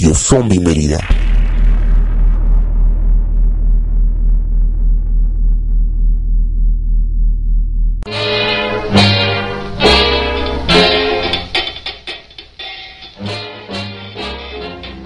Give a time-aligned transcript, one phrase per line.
[0.00, 0.98] Radio Zombie Mérida.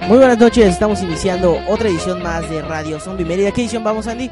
[0.07, 3.51] Muy buenas noches, estamos iniciando otra edición más de Radio Zombie Mérida.
[3.51, 4.31] ¿Qué edición vamos, Andy?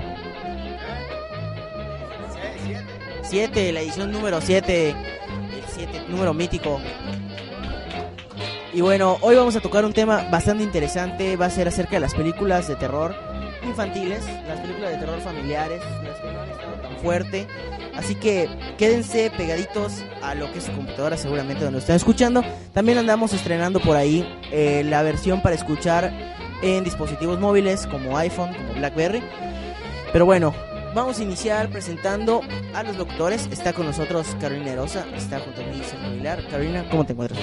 [3.23, 4.95] 7, la edición número 7, el
[5.75, 6.79] 7, número mítico.
[8.73, 12.00] Y bueno, hoy vamos a tocar un tema bastante interesante, va a ser acerca de
[12.00, 13.14] las películas de terror
[13.64, 17.47] infantiles, las películas de terror familiares, las que no han estado tan fuerte.
[17.95, 22.43] Así que quédense pegaditos a lo que es su computadora, seguramente donde están escuchando.
[22.73, 26.11] También andamos estrenando por ahí eh, la versión para escuchar
[26.64, 29.21] en dispositivos móviles como iPhone, como BlackBerry.
[30.11, 30.51] Pero bueno,
[30.95, 32.42] vamos a iniciar presentando
[32.73, 33.47] a los locutores.
[33.52, 35.80] Está con nosotros Carolina Erosa, está junto a mí.
[36.50, 37.39] Carolina, ¿cómo te encuentras?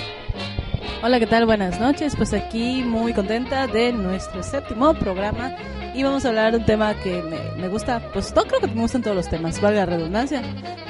[1.02, 1.46] Hola, ¿qué tal?
[1.46, 2.14] Buenas noches.
[2.14, 5.56] Pues aquí muy contenta de nuestro séptimo programa
[5.94, 7.22] y vamos a hablar de un tema que
[7.56, 10.42] me, gusta, pues todo creo que me gustan todos los temas, valga la redundancia,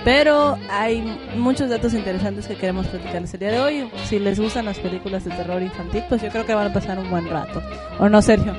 [0.04, 1.00] pero hay
[1.36, 3.90] muchos datos interesantes que queremos platicarles el día de hoy.
[4.06, 6.98] Si les gustan las películas de terror infantil, pues yo creo que van a pasar
[6.98, 7.62] un buen rato.
[8.00, 8.52] ¿O no, Sergio?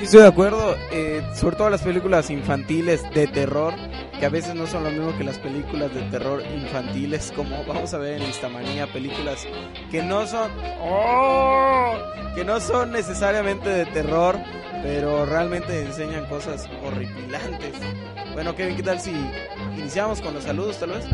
[0.00, 3.74] Sí, estoy de acuerdo, eh, sobre todo las películas infantiles de terror,
[4.18, 7.92] que a veces no son lo mismo que las películas de terror infantiles, como vamos
[7.92, 9.46] a ver en Listamanía, películas
[9.90, 11.92] que no son, ¡Oh!
[12.34, 14.38] que no son necesariamente de terror,
[14.82, 17.74] pero realmente enseñan cosas horripilantes.
[18.32, 19.12] Bueno, Kevin, ¿qué tal si
[19.76, 21.04] iniciamos con los saludos tal vez?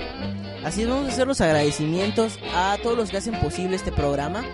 [0.64, 4.44] Así es, vamos a hacer los agradecimientos a todos los que hacen posible este programa.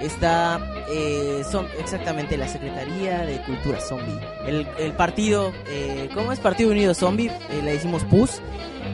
[0.00, 0.60] Está
[0.90, 4.18] eh, son exactamente la Secretaría de Cultura Zombie.
[4.46, 6.38] El, el partido, eh, ¿cómo es?
[6.38, 8.40] Partido Unido Zombie, eh, le decimos PUS.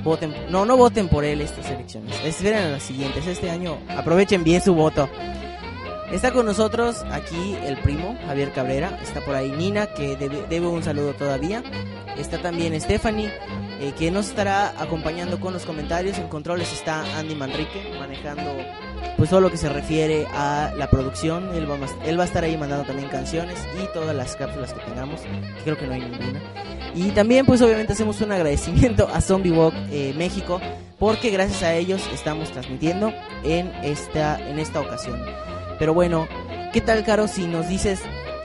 [0.03, 2.19] Voten, no, no voten por él estas elecciones.
[2.25, 3.27] Esperen a las siguientes.
[3.27, 5.09] Este año aprovechen bien su voto.
[6.15, 9.01] Está con nosotros aquí el primo, Javier Cabrera.
[9.03, 11.61] Está por ahí Nina, que debe, un saludo todavía.
[12.17, 13.33] Está también Stephanie,
[13.81, 16.17] eh, que nos estará acompañando con los comentarios.
[16.19, 18.45] En controles está Andy Manrique, manejando
[19.17, 21.53] pues todo lo que se refiere a la producción.
[21.53, 21.77] Él va,
[22.07, 25.21] él va a estar ahí mandando también canciones y todas las cápsulas que tengamos.
[25.21, 26.41] que Creo que no hay ninguna.
[26.95, 30.61] Y también pues obviamente hacemos un agradecimiento a Zombie Walk eh, México,
[30.97, 35.21] porque gracias a ellos estamos transmitiendo en esta, en esta ocasión.
[35.85, 36.27] Pero bueno,
[36.73, 38.01] ¿qué tal, Caro, si nos dices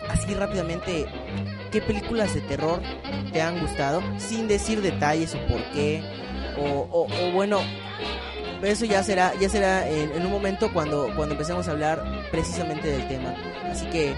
[0.09, 1.05] así rápidamente
[1.71, 2.81] qué películas de terror
[3.31, 6.03] te han gustado, sin decir detalles o por qué,
[6.57, 7.59] o, o- o bueno,
[8.61, 12.89] eso ya será, ya será en, en un momento cuando, cuando empecemos a hablar precisamente
[12.91, 13.33] del tema.
[13.71, 14.13] Así que,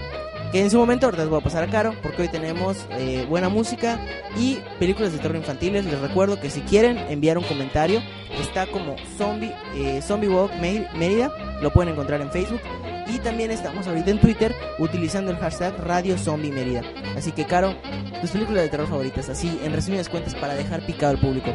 [0.50, 3.24] que en su momento, ahorita les voy a pasar a Caro, porque hoy tenemos eh,
[3.28, 4.00] buena música
[4.36, 5.84] y películas de terror infantiles.
[5.84, 8.02] Les recuerdo que si quieren enviar un comentario,
[8.40, 12.60] está como Zombie, eh, Zombie Walk Mé- Mérida, lo pueden encontrar en Facebook.
[13.06, 16.82] Y también estamos ahorita en Twitter utilizando el hashtag Radio Zombie Mérida.
[17.16, 17.74] Así que, Caro,
[18.20, 21.54] tus películas de terror favoritas, así en resumidas cuentas para dejar picado al público.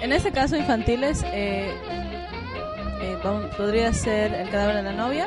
[0.00, 1.72] En este caso, infantiles, eh,
[3.02, 3.18] eh,
[3.56, 5.26] podría ser El cadáver de la novia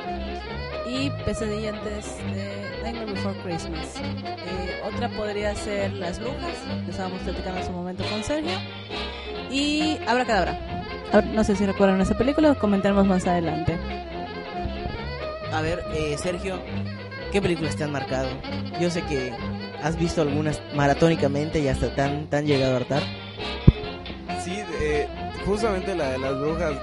[0.87, 3.95] y Pesadilla antes de Nightmare Before Christmas.
[3.97, 8.57] Eh, otra podría ser Las brujas, que estábamos platicando en su momento con Sergio.
[9.49, 10.75] Y Abra Cadabra.
[11.33, 13.77] No sé si recuerdan esa película, comentaremos más adelante.
[15.55, 16.59] A ver, eh, Sergio,
[17.31, 18.27] ¿qué películas te han marcado?
[18.77, 19.31] Yo sé que
[19.81, 23.01] has visto algunas maratónicamente y hasta tan, tan llegado a hartar.
[24.43, 25.07] Sí, eh,
[25.45, 26.73] justamente la de las brujas,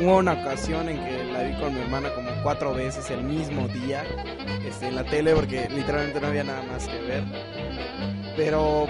[0.00, 3.66] hubo una ocasión en que la vi con mi hermana como cuatro veces el mismo
[3.66, 4.04] día
[4.64, 7.24] este, en la tele porque literalmente no había nada más que ver.
[8.36, 8.86] Pero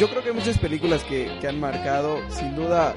[0.00, 2.96] yo creo que hay muchas películas que, que han marcado, sin duda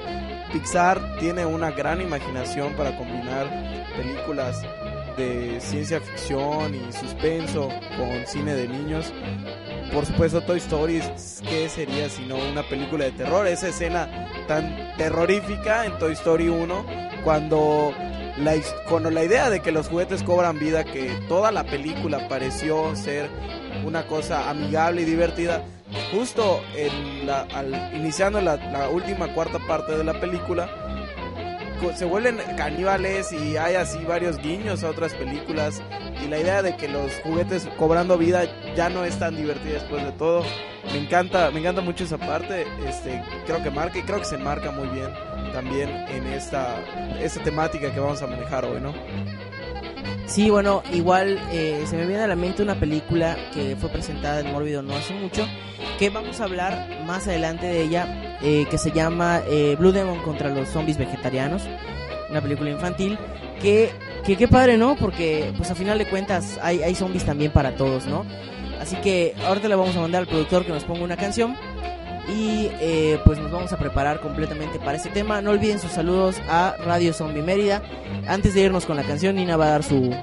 [0.52, 3.48] Pixar tiene una gran imaginación para combinar
[3.96, 4.60] películas
[5.16, 9.12] de ciencia ficción y suspenso con cine de niños.
[9.92, 11.00] Por supuesto, Toy Story,
[11.48, 13.46] ¿qué sería sino una película de terror?
[13.46, 16.84] Esa escena tan terrorífica en Toy Story 1,
[17.22, 17.92] cuando
[18.38, 18.54] la,
[18.88, 23.28] cuando la idea de que los juguetes cobran vida, que toda la película pareció ser
[23.84, 25.62] una cosa amigable y divertida,
[26.12, 30.68] justo en la, al, iniciando la, la última cuarta parte de la película,
[31.96, 35.82] se vuelven caníbales y hay así varios guiños a otras películas
[36.24, 38.44] y la idea de que los juguetes cobrando vida
[38.74, 40.44] ya no es tan divertida después de todo.
[40.92, 44.38] Me encanta, me encanta mucho esa parte, este, creo que marca y creo que se
[44.38, 45.10] marca muy bien
[45.52, 46.76] también en esta,
[47.20, 48.92] esta temática que vamos a manejar hoy, ¿no?
[50.26, 54.40] Sí, bueno, igual eh, se me viene a la mente una película que fue presentada
[54.40, 55.46] en Mórbido no hace mucho,
[55.98, 60.20] que vamos a hablar más adelante de ella, eh, que se llama eh, Blue Demon
[60.20, 61.62] contra los zombies vegetarianos,
[62.30, 63.18] una película infantil,
[63.60, 63.90] que,
[64.24, 64.96] que qué padre, ¿no?
[64.96, 68.24] Porque pues a final de cuentas hay, hay zombies también para todos, ¿no?
[68.80, 71.54] Así que ahorita le vamos a mandar al productor que nos ponga una canción
[72.28, 75.40] y eh, pues nos vamos a preparar completamente para este tema.
[75.42, 77.82] No olviden sus saludos a Radio Zombie Mérida.
[78.26, 80.14] Antes de irnos con la canción, Nina va a dar su,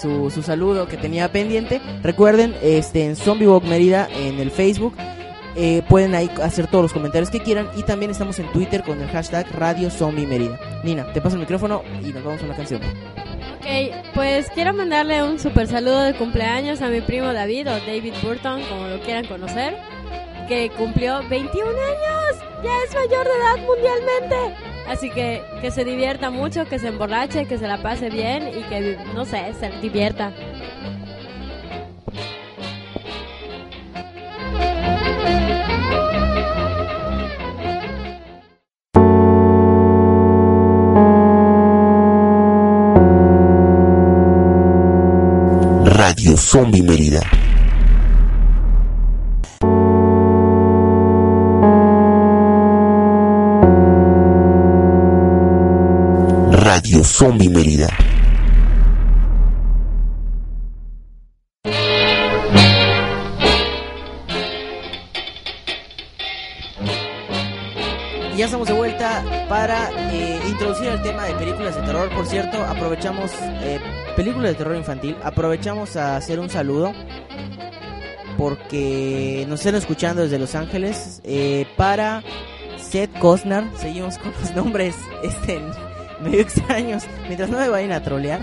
[0.00, 1.80] su, su saludo que tenía pendiente.
[2.02, 4.94] Recuerden, este, en Zombie Walk Mérida en el Facebook.
[5.56, 9.00] eh, pueden ahí hacer todos los comentarios que quieran y también estamos en Twitter con
[9.00, 10.60] el hashtag Radio Zombie Mérida.
[10.84, 12.82] Nina, te paso el micrófono y nos vamos a una canción.
[12.82, 18.12] Ok, pues quiero mandarle un super saludo de cumpleaños a mi primo David o David
[18.22, 19.76] Burton, como lo quieran conocer,
[20.46, 24.36] que cumplió 21 años, ya es mayor de edad mundialmente.
[24.88, 28.62] Así que que se divierta mucho, que se emborrache, que se la pase bien y
[28.64, 30.32] que, no sé, se divierta.
[45.84, 47.45] Radio Zombie Mérida.
[57.06, 57.88] Zombie Mérida.
[68.36, 72.10] Ya estamos de vuelta para eh, introducir el tema de películas de terror.
[72.10, 73.30] Por cierto, aprovechamos
[73.62, 73.80] eh,
[74.14, 75.16] películas de terror infantil.
[75.22, 76.92] Aprovechamos a hacer un saludo
[78.36, 82.22] porque nos están escuchando desde Los Ángeles eh, para
[82.76, 83.64] Seth Costner.
[83.78, 85.60] Seguimos con los nombres este
[86.22, 88.40] medio extraños mientras no me vayan a trolear.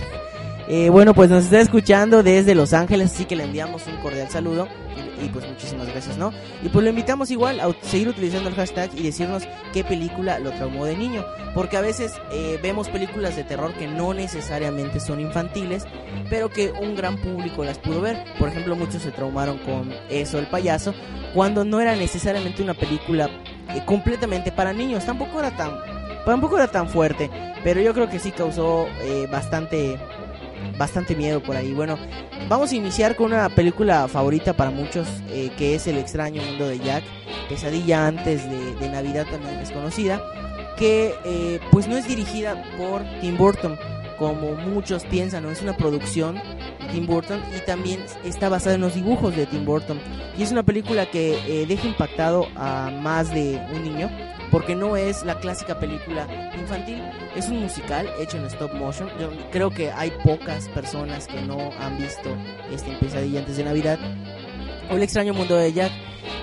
[0.67, 4.29] Eh, bueno, pues nos está escuchando desde Los Ángeles, así que le enviamos un cordial
[4.29, 6.31] saludo y, y, pues muchísimas gracias, ¿no?
[6.63, 9.43] Y pues lo invitamos igual a seguir utilizando el hashtag y decirnos
[9.73, 13.87] qué película lo traumó de niño, porque a veces eh, vemos películas de terror que
[13.87, 15.85] no necesariamente son infantiles,
[16.29, 18.23] pero que un gran público las pudo ver.
[18.39, 20.93] Por ejemplo, muchos se traumaron con eso, el payaso,
[21.33, 23.29] cuando no era necesariamente una película
[23.69, 25.73] eh, completamente para niños, tampoco era tan,
[26.25, 27.29] tampoco era tan fuerte,
[27.63, 29.99] pero yo creo que sí causó eh, bastante
[30.77, 31.73] bastante miedo por ahí.
[31.73, 31.97] Bueno,
[32.47, 36.67] vamos a iniciar con una película favorita para muchos, eh, que es El extraño mundo
[36.67, 37.03] de Jack,
[37.49, 40.21] Pesadilla antes de, Navidad también es conocida,
[40.77, 43.77] que eh, pues no es dirigida por Tim Burton,
[44.19, 45.51] como muchos piensan, ¿no?
[45.51, 46.39] es una producción
[46.91, 49.99] Tim Burton y también está basada en los dibujos de Tim Burton.
[50.37, 54.09] Y es una película que eh, deja impactado a más de un niño,
[54.51, 56.27] porque no es la clásica película
[56.59, 57.01] infantil,
[57.35, 59.09] es un musical hecho en stop motion.
[59.51, 62.29] Creo que hay pocas personas que no han visto
[62.71, 63.99] este Pesadilla antes de Navidad.
[64.89, 65.91] O El extraño mundo de Jack.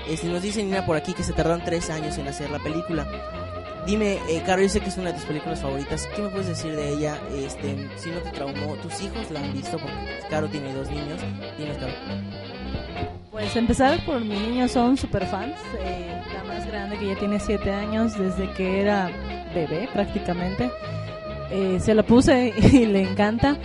[0.07, 3.07] Este, nos dice Nina por aquí que se tardaron tres años en hacer la película.
[3.85, 6.07] Dime, eh, Caro, yo sé que es una de tus películas favoritas.
[6.15, 7.17] ¿Qué me puedes decir de ella?
[7.35, 9.95] Este, si no te traumó, tus hijos la han visto porque
[10.29, 11.19] Caro tiene dos niños.
[11.57, 11.93] Dime, Caro.
[13.31, 15.55] Pues empezar por mis niños son super fans.
[15.79, 19.09] eh, la más grande que ya tiene 7 años desde que era
[19.55, 20.69] bebé prácticamente.
[21.49, 23.57] Eh, se lo puse y le encanta.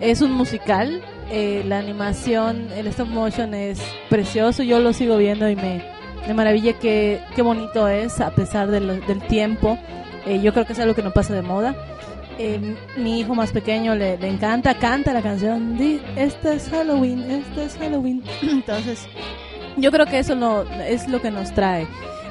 [0.00, 1.00] Es un musical.
[1.30, 4.64] eh, la animación, el stop motion es precioso.
[4.64, 5.80] Yo lo sigo viendo y me,
[6.26, 9.78] me maravilla qué, qué bonito es a pesar de lo- del tiempo.
[10.26, 11.74] Eh, yo creo que es algo que no pasa de moda.
[12.38, 15.76] Eh, mi hijo más pequeño le, le encanta, canta la canción.
[15.76, 18.22] Di, Este es Halloween, este es Halloween.
[18.42, 19.06] Entonces,
[19.76, 21.86] yo creo que eso no, es lo que nos trae.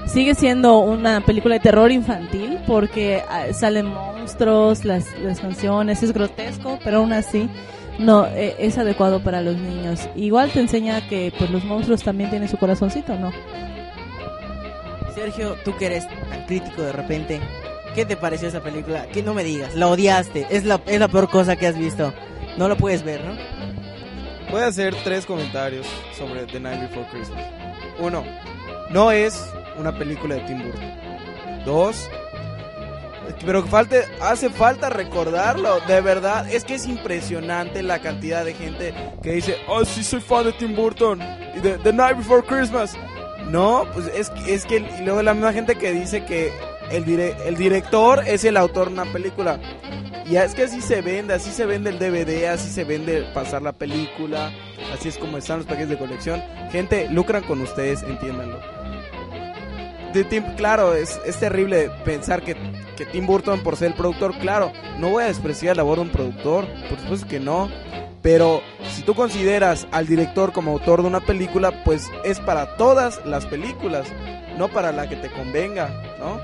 [0.05, 6.13] Sigue siendo una película de terror infantil porque ah, salen monstruos, las, las canciones, es
[6.13, 7.47] grotesco, pero aún así
[7.99, 10.09] no eh, es adecuado para los niños.
[10.15, 13.31] Igual te enseña que pues los monstruos también tienen su corazoncito, ¿no?
[15.19, 17.41] Sergio, tú que eres tan crítico de repente,
[17.93, 19.05] ¿qué te pareció esa película?
[19.07, 22.13] Que no me digas, la odiaste, es la, es la peor cosa que has visto.
[22.57, 23.35] No lo puedes ver, ¿no?
[24.49, 25.85] Voy a hacer tres comentarios
[26.17, 27.45] sobre The Night Before Christmas.
[27.99, 28.23] Uno,
[28.91, 29.45] no es
[29.77, 31.65] una película de Tim Burton.
[31.65, 32.09] Dos,
[33.45, 36.49] pero falte, hace falta recordarlo, de verdad.
[36.49, 40.53] Es que es impresionante la cantidad de gente que dice, oh, sí, soy fan de
[40.53, 41.19] Tim Burton
[41.55, 42.97] y de The Night Before Christmas.
[43.49, 46.51] No, pues es, es que luego la misma gente que dice que
[46.91, 49.59] el, dire- el director es el autor de una película.
[50.27, 53.63] Y es que así se vende, así se vende el DVD, así se vende pasar
[53.63, 54.51] la película,
[54.93, 56.43] así es como están los paquetes de colección.
[56.71, 58.59] Gente, lucran con ustedes, entiéndanlo.
[60.13, 62.55] De Tim- claro, es, es terrible pensar que,
[62.95, 66.01] que Tim Burton, por ser el productor, claro, no voy a despreciar la labor de
[66.03, 67.69] un productor, por supuesto que no.
[68.21, 68.61] Pero
[68.93, 73.45] si tú consideras al director como autor de una película, pues es para todas las
[73.45, 74.07] películas,
[74.57, 76.39] no para la que te convenga, ¿no?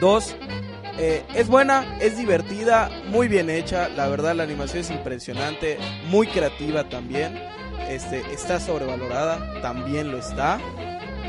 [0.00, 0.36] Dos,
[1.00, 3.88] Eh, es buena, es divertida, muy bien hecha.
[3.88, 7.40] La verdad, la animación es impresionante, muy creativa también.
[7.88, 10.58] Este, está sobrevalorada, también lo está.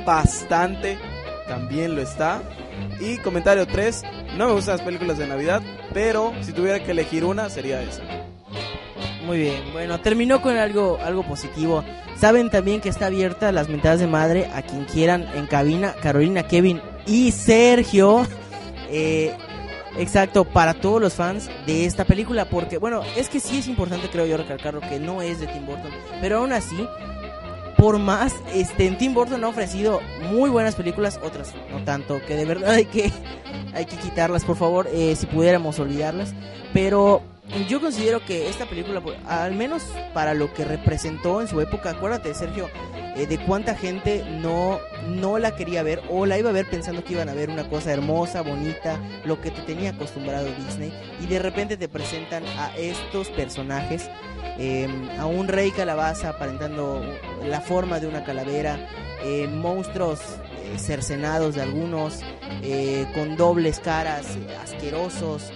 [0.08, 0.98] Bastante,
[1.48, 2.42] también lo está.
[3.00, 4.02] Y comentario 3,
[4.38, 5.62] no me gustan las películas de Navidad,
[5.94, 8.02] pero si tuviera que elegir una, sería esa.
[9.30, 11.84] Muy bien, bueno, terminó con algo, algo positivo.
[12.18, 16.48] Saben también que está abierta las mentadas de madre a quien quieran en cabina, Carolina,
[16.48, 18.26] Kevin y Sergio.
[18.92, 19.32] Eh,
[20.00, 24.10] exacto, para todos los fans de esta película, porque bueno, es que sí es importante
[24.10, 26.88] creo yo recalcarlo que no es de Tim Burton, pero aún así,
[27.78, 32.46] por más, este, Tim Burton ha ofrecido muy buenas películas, otras no tanto, que de
[32.46, 33.12] verdad hay que,
[33.76, 36.34] hay que quitarlas, por favor, eh, si pudiéramos olvidarlas,
[36.74, 37.22] pero
[37.68, 41.92] yo considero que esta película, pues, al menos para lo que representó en su época,
[41.92, 42.70] acuérdate, Sergio,
[43.16, 47.04] eh, de cuánta gente no, no la quería ver o la iba a ver pensando
[47.04, 51.26] que iban a ver una cosa hermosa, bonita, lo que te tenía acostumbrado Disney, y
[51.26, 54.10] de repente te presentan a estos personajes,
[54.58, 54.88] eh,
[55.18, 57.02] a un rey calabaza aparentando
[57.46, 58.78] la forma de una calavera,
[59.24, 60.20] eh, monstruos
[60.64, 62.22] eh, cercenados de algunos,
[63.14, 64.26] con dobles caras,
[64.64, 65.52] asquerosos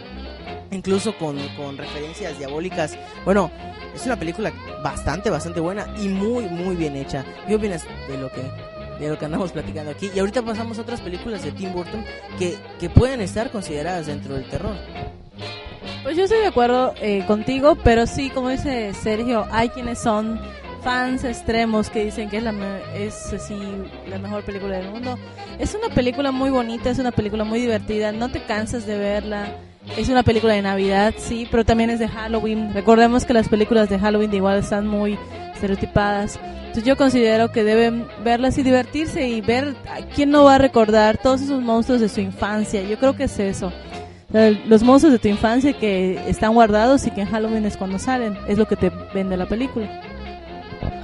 [0.74, 2.98] incluso con, con referencias diabólicas.
[3.26, 3.52] Bueno,
[3.94, 4.52] es una película
[4.84, 7.24] bastante, bastante buena y muy, muy bien hecha.
[7.48, 8.42] ¿Qué opinas de lo que,
[9.00, 10.10] de lo que andamos platicando aquí?
[10.14, 12.04] Y ahorita pasamos a otras películas de Tim Burton
[12.38, 14.76] que, que pueden estar consideradas dentro del terror.
[16.04, 20.40] Pues yo estoy de acuerdo eh, contigo, pero sí, como dice Sergio, hay quienes son
[20.84, 22.54] fans extremos que dicen que es, la
[22.94, 23.58] es así,
[24.10, 25.18] la mejor película del mundo.
[25.60, 29.48] Es una película muy bonita, es una película muy divertida, no te cansas de verla.
[29.98, 32.74] Es una película de Navidad, sí, pero también es de Halloween.
[32.74, 35.20] Recordemos que las películas de Halloween de igual están muy
[35.54, 36.40] estereotipadas.
[36.60, 39.76] Entonces yo considero que deben verlas y divertirse y ver
[40.16, 42.82] quién no va a recordar todos esos monstruos de su infancia.
[42.82, 43.72] Yo creo que es eso.
[44.66, 48.36] Los monstruos de tu infancia que están guardados y que en Halloween es cuando salen.
[48.48, 50.02] Es lo que te vende la película.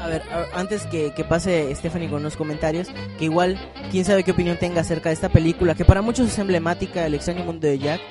[0.02, 2.88] A ver, antes que, que pase Stephanie con los comentarios,
[3.18, 3.60] que igual,
[3.92, 7.16] quién sabe qué opinión tenga acerca de esta película, que para muchos es emblemática, El
[7.16, 8.02] extraño mundo de Jack.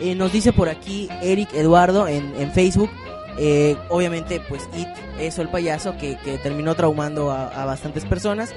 [0.00, 2.90] Eh, nos dice por aquí Eric Eduardo en, en Facebook,
[3.38, 4.88] eh, obviamente pues It,
[5.18, 8.52] eso el payaso, que, que terminó traumando a, a bastantes personas.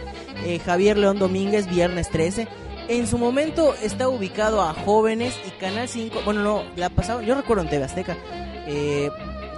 [0.46, 2.48] Eh, Javier León Domínguez, Viernes 13.
[2.88, 7.36] En su momento está ubicado a jóvenes y Canal 5, bueno no, la pasaba, yo
[7.36, 8.18] recuerdo en TV Azteca,
[8.68, 9.10] eh,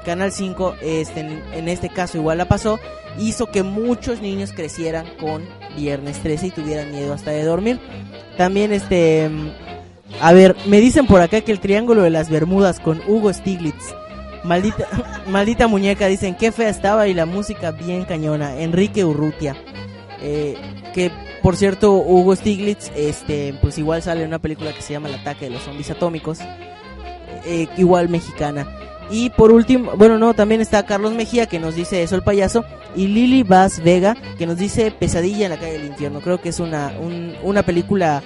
[0.05, 2.79] Canal 5, este, en, en este caso igual la pasó,
[3.19, 5.43] hizo que muchos niños crecieran con
[5.75, 7.79] Viernes 13 y tuvieran miedo hasta de dormir.
[8.37, 9.29] También este
[10.21, 13.93] a ver, me dicen por acá que el Triángulo de las Bermudas con Hugo Stiglitz.
[14.43, 14.87] Maldita
[15.27, 18.59] maldita muñeca dicen qué fea estaba y la música bien cañona.
[18.59, 19.55] Enrique Urrutia.
[20.21, 20.55] Eh,
[20.93, 25.09] que por cierto Hugo Stiglitz este pues igual sale en una película que se llama
[25.09, 26.39] El ataque de los zombies atómicos.
[27.45, 28.67] eh, igual mexicana.
[29.09, 32.63] Y por último, bueno, no, también está Carlos Mejía que nos dice eso el payaso
[32.95, 36.21] y Lily Vaz Vega que nos dice Pesadilla en la calle del infierno.
[36.21, 38.21] Creo que es una un- una película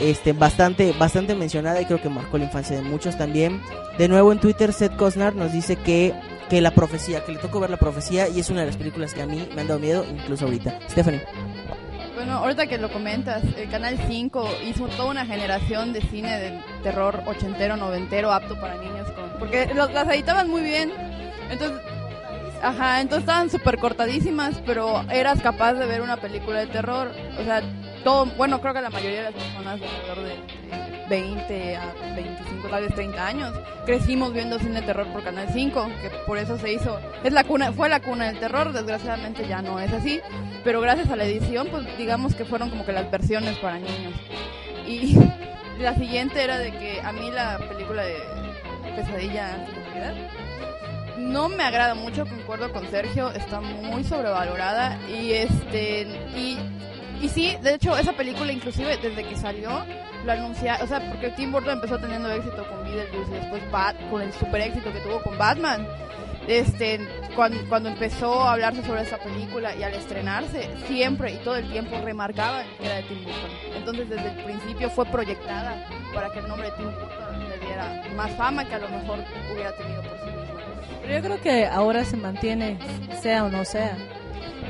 [0.00, 3.60] este bastante bastante mencionada y creo que marcó la infancia de muchos también.
[3.98, 6.14] De nuevo en Twitter Seth Cosnar nos dice que
[6.48, 9.14] que la profecía, que le tocó ver la profecía y es una de las películas
[9.14, 10.80] que a mí me han dado miedo incluso ahorita.
[10.88, 11.22] Stephanie.
[12.16, 16.58] Bueno, ahorita que lo comentas, el Canal 5 hizo toda una generación de cine de
[16.82, 19.08] terror ochentero, noventero, apto para niños.
[19.12, 20.92] Con, porque los- las editaban muy bien.
[21.50, 21.80] Entonces,
[22.62, 27.10] ajá, entonces estaban súper cortadísimas, pero eras capaz de ver una película de terror.
[27.40, 27.62] O sea,
[28.04, 31.92] todo, bueno, creo que la mayoría de las personas de alrededor de, de 20 a
[32.14, 33.52] 25, tal vez 30 años,
[33.84, 37.42] crecimos viendo cine de terror por Canal 5, que por eso se hizo, es la
[37.44, 40.20] cuna, fue la cuna del terror, desgraciadamente ya no es así
[40.62, 44.12] pero gracias a la edición, pues digamos que fueron como que las versiones para niños.
[44.86, 45.16] Y
[45.80, 48.18] la siguiente era de que a mí la película de
[48.90, 50.14] Pesadilla Navidad
[51.20, 56.02] no me agrada mucho, concuerdo con Sergio, está muy sobrevalorada y este
[56.34, 56.58] y
[57.20, 59.84] y sí, de hecho esa película inclusive desde que salió
[60.24, 63.96] lo anuncia, o sea, porque Tim Burton empezó teniendo éxito con Beetlejuice y después Bat
[64.10, 65.86] con el super éxito que tuvo con Batman.
[66.46, 66.98] Este
[67.36, 71.70] cuando, cuando empezó a hablarse sobre esta película y al estrenarse siempre y todo el
[71.70, 73.50] tiempo remarcaban que era de Tim Burton.
[73.76, 77.29] Entonces desde el principio fue proyectada para que el nombre de Tim Burton
[77.70, 79.18] le diera más fama que a lo mejor
[79.52, 80.30] hubiera tenido por sí
[81.02, 82.78] Pero yo creo que ahora se mantiene,
[83.20, 83.96] sea o no sea.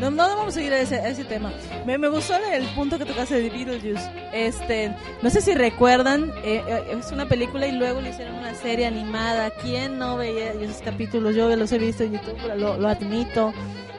[0.01, 1.53] No, no vamos a seguir a ese, a ese tema.
[1.85, 4.11] Me, me gustó el punto que tocaste de Beetlejuice.
[4.33, 8.55] Este, no sé si recuerdan, eh, eh, es una película y luego le hicieron una
[8.55, 9.51] serie animada.
[9.51, 11.35] ¿Quién no veía esos capítulos?
[11.37, 13.53] Yo los he visto en YouTube, lo, lo admito.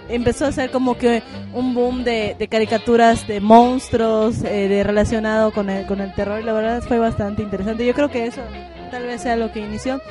[0.09, 1.21] empezó a ser como que
[1.53, 6.41] un boom de, de caricaturas de monstruos, eh, de relacionado con el, con el terror.
[6.41, 7.85] Y la verdad fue bastante interesante.
[7.85, 8.41] Yo creo que eso
[8.91, 10.01] tal vez sea lo que inició.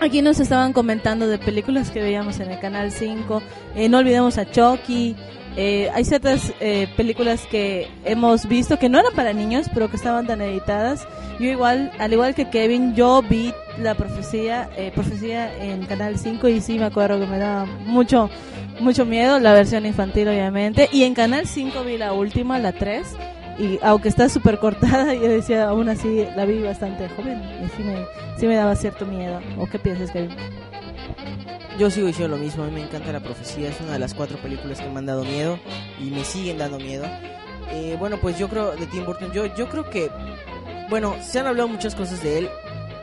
[0.00, 3.42] Aquí nos estaban comentando de películas que veíamos en el canal 5.
[3.74, 5.16] Eh, no olvidemos a Chucky.
[5.56, 9.96] Eh, hay ciertas eh, películas que hemos visto que no eran para niños, pero que
[9.96, 11.06] estaban tan editadas.
[11.38, 16.48] Yo igual, al igual que Kevin, yo vi la profecía, eh, profecía en Canal 5
[16.48, 18.30] y sí me acuerdo que me daba mucho,
[18.80, 20.88] mucho miedo, la versión infantil obviamente.
[20.92, 23.06] Y en Canal 5 vi la última, la 3.
[23.58, 27.42] Y aunque está súper cortada, yo decía, aún así la vi bastante joven.
[27.64, 28.06] Y sí me,
[28.38, 29.40] sí me daba cierto miedo.
[29.58, 30.34] ¿O qué piensas, Kevin?
[31.78, 34.14] Yo sigo diciendo lo mismo, a mí me encanta la profecía, es una de las
[34.14, 35.58] cuatro películas que me han dado miedo
[36.00, 37.04] y me siguen dando miedo.
[37.72, 40.08] Eh, bueno, pues yo creo, de Tim Burton, yo, yo creo que,
[40.88, 42.50] bueno, se han hablado muchas cosas de él,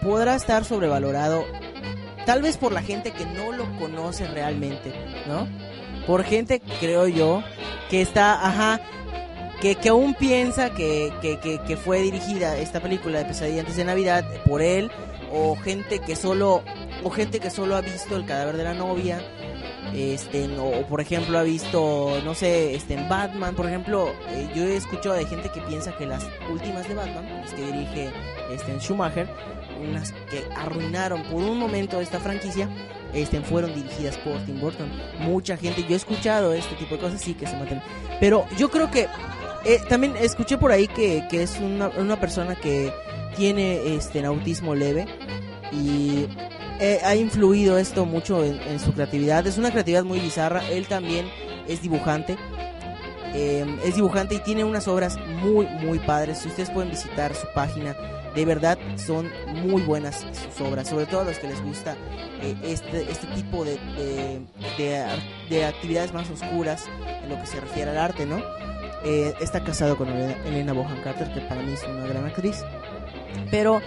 [0.01, 1.43] podrá estar sobrevalorado,
[2.25, 4.93] tal vez por la gente que no lo conoce realmente,
[5.27, 5.49] ¿no?
[6.07, 7.43] Por gente, creo yo,
[7.89, 8.79] que está, ajá,
[9.61, 14.61] que, aún piensa que, que, fue dirigida esta película de Pesadilla antes de Navidad por
[14.61, 14.91] él,
[15.31, 16.63] o gente que solo
[17.03, 19.21] o gente que solo ha visto el cadáver de la novia
[19.93, 24.63] este o por ejemplo ha visto no sé este en Batman por ejemplo eh, yo
[24.63, 28.11] he escuchado de gente que piensa que las últimas de Batman las que dirige
[28.51, 29.27] este en Schumacher
[29.81, 32.69] unas que arruinaron por un momento esta franquicia
[33.13, 34.89] este, fueron dirigidas por Tim Burton.
[35.19, 37.83] Mucha gente yo he escuchado este tipo de cosas sí que se matan.
[38.19, 39.07] Pero yo creo que
[39.65, 42.91] eh, también escuché por ahí que, que es una, una persona que
[43.35, 45.05] tiene este autismo leve
[45.71, 46.27] y
[46.79, 49.45] eh, ha influido esto mucho en, su creatividad.
[49.45, 50.67] Es una creatividad muy bizarra.
[50.69, 51.27] Él también
[51.67, 52.37] es dibujante.
[53.33, 56.39] Eh, es dibujante y tiene unas obras muy, muy padres.
[56.39, 57.95] Si ustedes pueden visitar su página,
[58.33, 59.29] de verdad son
[59.63, 60.87] muy buenas sus obras.
[60.89, 61.95] Sobre todo a los que les gusta
[62.41, 63.77] eh, este, este tipo de,
[64.77, 65.05] de,
[65.49, 66.85] de, actividades más oscuras
[67.23, 68.41] en lo que se refiere al arte, ¿no?
[69.03, 72.63] Está casado con Elena Bohan Carter, que para mí es una gran actriz.
[73.49, 73.81] Pero,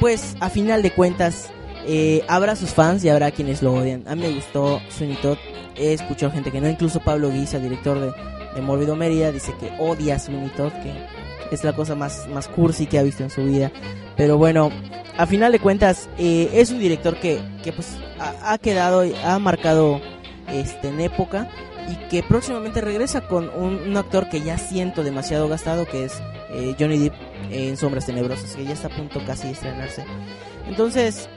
[0.00, 1.50] pues, a final de cuentas,
[1.86, 4.04] eh, habrá sus fans y habrá quienes lo odian.
[4.06, 5.38] A mí me gustó Sweeney Todd.
[5.76, 8.12] He escuchado gente que no, incluso Pablo Guisa, director de,
[8.54, 10.92] de Mórbido Mérida, dice que odia a Sweeney Todd, que
[11.50, 13.72] es la cosa más, más cursi que ha visto en su vida.
[14.16, 14.70] Pero bueno,
[15.16, 19.38] a final de cuentas, eh, es un director que, que pues ha, ha, quedado, ha
[19.38, 20.00] marcado
[20.52, 21.48] este, en época
[21.90, 26.76] y que próximamente regresa con un, actor que ya siento demasiado gastado, que es eh,
[26.78, 27.14] Johnny Depp
[27.50, 30.04] en Sombras Tenebrosas, que ya está a punto casi de estrenarse.
[30.68, 31.28] Entonces,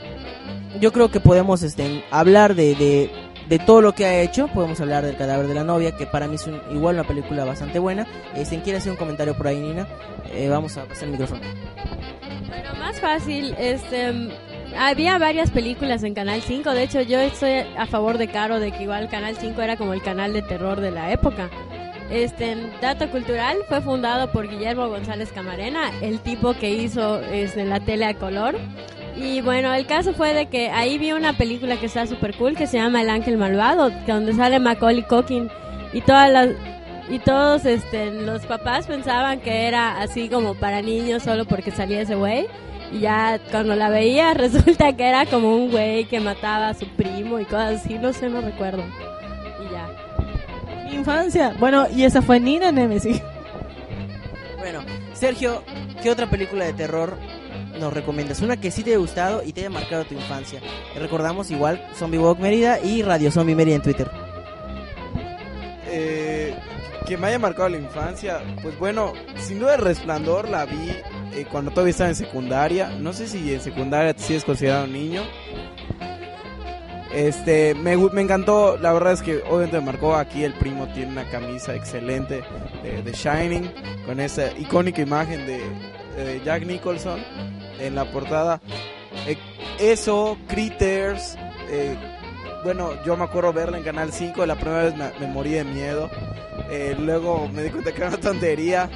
[0.79, 3.11] yo creo que podemos este, hablar de, de,
[3.49, 4.47] de, todo lo que ha hecho.
[4.49, 7.79] Podemos hablar del cadáver de la novia, que para mí es igual una película bastante
[7.79, 8.05] buena.
[8.35, 9.87] Este, ¿Quiere hacer un comentario por ahí, Nina?
[10.31, 11.41] Eh, vamos a pasar el micrófono.
[12.47, 14.13] Bueno, más fácil, este...
[14.77, 18.71] Había varias películas en Canal 5, de hecho yo estoy a favor de Caro de
[18.71, 21.49] que igual Canal 5 era como el canal de terror de la época.
[22.09, 27.79] Este Dato Cultural fue fundado por Guillermo González Camarena, el tipo que hizo este, la
[27.79, 28.55] tele a color.
[29.15, 32.55] Y bueno, el caso fue de que ahí vi una película que está súper cool
[32.55, 35.49] que se llama El Ángel Malvado, donde sale Macaulay Culkin
[35.93, 36.49] y todas las
[37.09, 42.01] y todos este los papás pensaban que era así como para niños solo porque salía
[42.01, 42.47] ese güey
[42.93, 46.87] y ya cuando la veía resulta que era como un güey que mataba a su
[46.89, 48.83] primo y cosas así, no sé, no recuerdo.
[49.59, 50.85] Y ya.
[50.85, 51.55] Mi infancia.
[51.59, 53.21] Bueno, y esa fue Nina Nemesis.
[54.59, 54.81] Bueno,
[55.13, 55.63] Sergio,
[56.01, 57.17] ¿qué otra película de terror
[57.79, 58.41] nos recomiendas?
[58.41, 60.61] Una que sí te haya gustado y te haya marcado tu infancia.
[60.95, 64.09] Recordamos igual Zombie Walk Mérida y Radio Zombie Mérida en Twitter.
[65.87, 66.55] Eh,
[67.07, 70.91] que me haya marcado la infancia, pues bueno, sin duda el Resplandor la vi
[71.35, 72.89] eh, cuando todavía estaba en secundaria.
[72.99, 75.23] No sé si en secundaria sí es considerado niño.
[77.13, 81.11] Este, me, me, encantó, la verdad es que obviamente me marcó aquí el primo tiene
[81.11, 82.43] una camisa excelente
[82.81, 83.71] de, de Shining,
[84.07, 85.59] con esa icónica imagen de,
[86.17, 87.19] de, Jack Nicholson
[87.79, 88.59] en la portada.
[89.27, 89.37] Eh,
[89.79, 91.37] eso, Critters,
[91.69, 91.95] eh,
[92.63, 96.09] bueno, yo me acuerdo verla en Canal 5, la primera vez me, morí de miedo.
[96.69, 98.89] Eh, luego me di cuenta que era una tontería.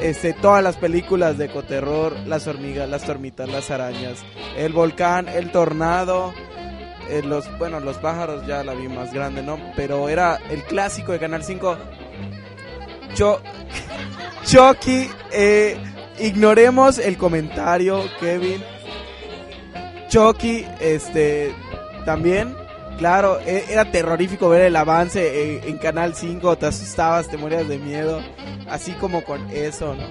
[0.00, 4.18] Este, todas las películas de ecoterror, las hormigas, las tormitas, las arañas,
[4.56, 6.34] el volcán, el tornado,
[7.08, 9.58] eh, los, bueno, los pájaros ya la vi más grande, ¿no?
[9.76, 11.76] Pero era el clásico de Canal 5.
[13.14, 13.40] Cho
[14.44, 15.08] Chucky,
[16.18, 18.62] ignoremos el comentario, Kevin.
[20.08, 21.54] Chucky, este,
[22.04, 22.61] también
[22.98, 27.78] Claro, e, era terrorífico ver el avance en, Canal 5, te asustabas, te morías de
[27.78, 28.20] miedo,
[28.68, 30.04] así como con eso, ¿no?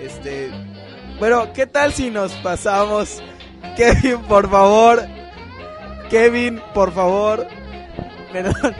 [0.00, 0.50] Este,
[1.18, 3.22] bueno, ¿qué tal si nos pasamos?
[3.76, 5.06] Kevin, por favor.
[6.10, 7.46] Kevin, por favor.
[8.32, 8.74] Perdón.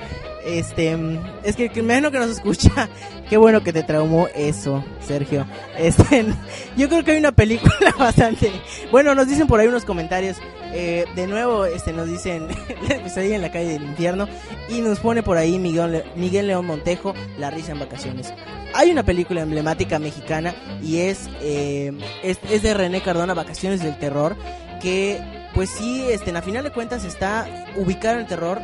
[0.44, 0.98] Este,
[1.44, 2.88] es que, que imagino que nos escucha.
[3.28, 5.46] Qué bueno que te traumó eso, Sergio.
[5.78, 6.26] Este,
[6.76, 8.50] yo creo que hay una película bastante.
[8.90, 10.36] Bueno, nos dicen por ahí unos comentarios.
[10.74, 12.48] eh, de nuevo, este, nos dicen
[12.88, 14.28] Pesadilla en la calle del infierno
[14.68, 18.32] y nos pone por ahí Miguel, Miguel León Montejo, La risa en vacaciones.
[18.74, 24.36] Hay una película emblemática mexicana y es, eh, es, de René Cardona, Vacaciones del Terror,
[24.80, 25.20] que
[25.54, 28.60] pues sí, este, a final de cuentas está ubicada en el terror,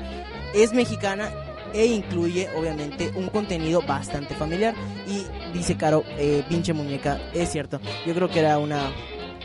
[0.54, 1.30] es mexicana
[1.72, 4.74] e incluye obviamente un contenido bastante familiar
[5.06, 5.24] y
[5.56, 8.92] dice Caro, eh, pinche muñeca, es cierto, yo creo que era una...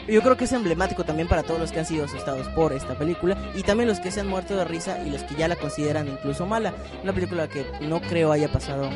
[0.05, 2.97] Yo creo que es emblemático también para todos los que han sido asustados por esta
[2.97, 5.55] película y también los que se han muerto de risa y los que ya la
[5.55, 6.73] consideran incluso mala.
[7.03, 8.89] Una película que no creo haya pasado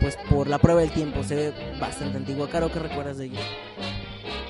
[0.00, 2.48] pues por la prueba del tiempo, se ve bastante antigua.
[2.48, 3.40] Caro, ¿qué recuerdas de ella?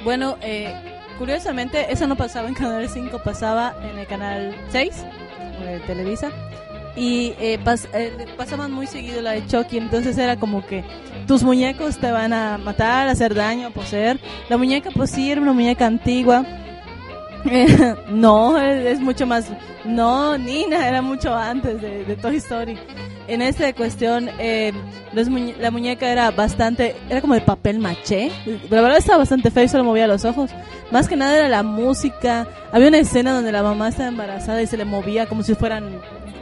[0.02, 0.74] Bueno, eh,
[1.18, 5.04] curiosamente, eso no pasaba en Canal 5, pasaba en el Canal 6
[5.64, 6.30] de Televisa.
[6.96, 10.84] Y eh, pas- eh, pasaban muy seguido la de Chucky, entonces era como que
[11.26, 14.18] tus muñecos te van a matar, a hacer daño, a poseer.
[14.48, 16.44] La muñeca, pues sí, era una muñeca antigua.
[18.10, 19.46] No, es, es mucho más.
[19.84, 22.78] No, Nina, era mucho antes de, Toy Story.
[23.28, 24.72] En esta cuestión, eh,
[25.12, 26.96] los la muñeca era bastante.
[27.08, 28.30] Era como de papel maché.
[28.68, 30.50] La verdad estaba bastante feo y solo movía los ojos.
[30.90, 32.46] Más que nada era la música.
[32.72, 36.00] Había una escena donde la mamá estaba embarazada y se le movía como si fueran.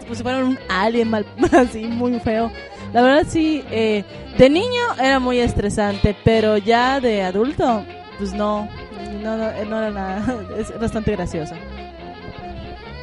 [0.08, 2.50] Como si fueran un alien mal, así, muy feo.
[2.94, 3.62] La verdad, sí.
[3.70, 4.02] eh,
[4.38, 7.84] de niño era muy estresante, pero ya de adulto,
[8.16, 8.66] pues no.
[9.22, 10.36] No, no, eh, no era nada.
[10.58, 11.56] Es bastante graciosa.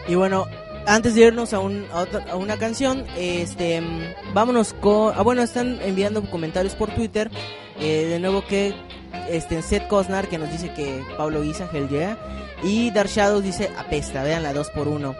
[0.07, 0.45] Y bueno,
[0.87, 3.81] antes de irnos a, un, a, otra- una canción, este,
[4.33, 5.13] vámonos con...
[5.15, 7.29] Ah, bueno, están enviando comentarios por Twitter.
[7.79, 8.73] eh, de nuevo que
[9.29, 12.17] este, Seth Cosnar que nos dice que Pablo Guisa, Hell Yeah.
[12.63, 15.15] Y Dark Shadows dice apesta, vean la 2 por 1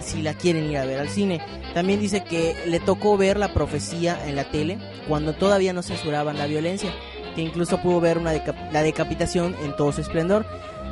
[0.00, 1.40] si la quieren ir a ver al cine.
[1.74, 6.38] También dice que le tocó ver la profecía en la tele cuando todavía no censuraban
[6.38, 6.92] la violencia.
[7.34, 8.32] Que incluso pudo ver una
[8.72, 10.44] la decapitación en todo su esplendor.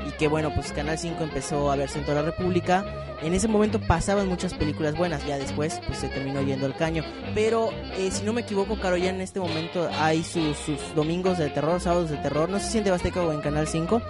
[0.08, 2.84] Y que bueno, pues Canal 5 empezó a verse en toda la República.
[3.22, 7.04] En ese momento pasaban muchas películas buenas, ya después pues se terminó yendo al caño.
[7.34, 10.56] Pero eh, si no me equivoco, Caro, ya en este momento hay sus,
[10.94, 14.00] domingos de terror, sábados de terror, no sé si en Tebasteca o en Canal 5.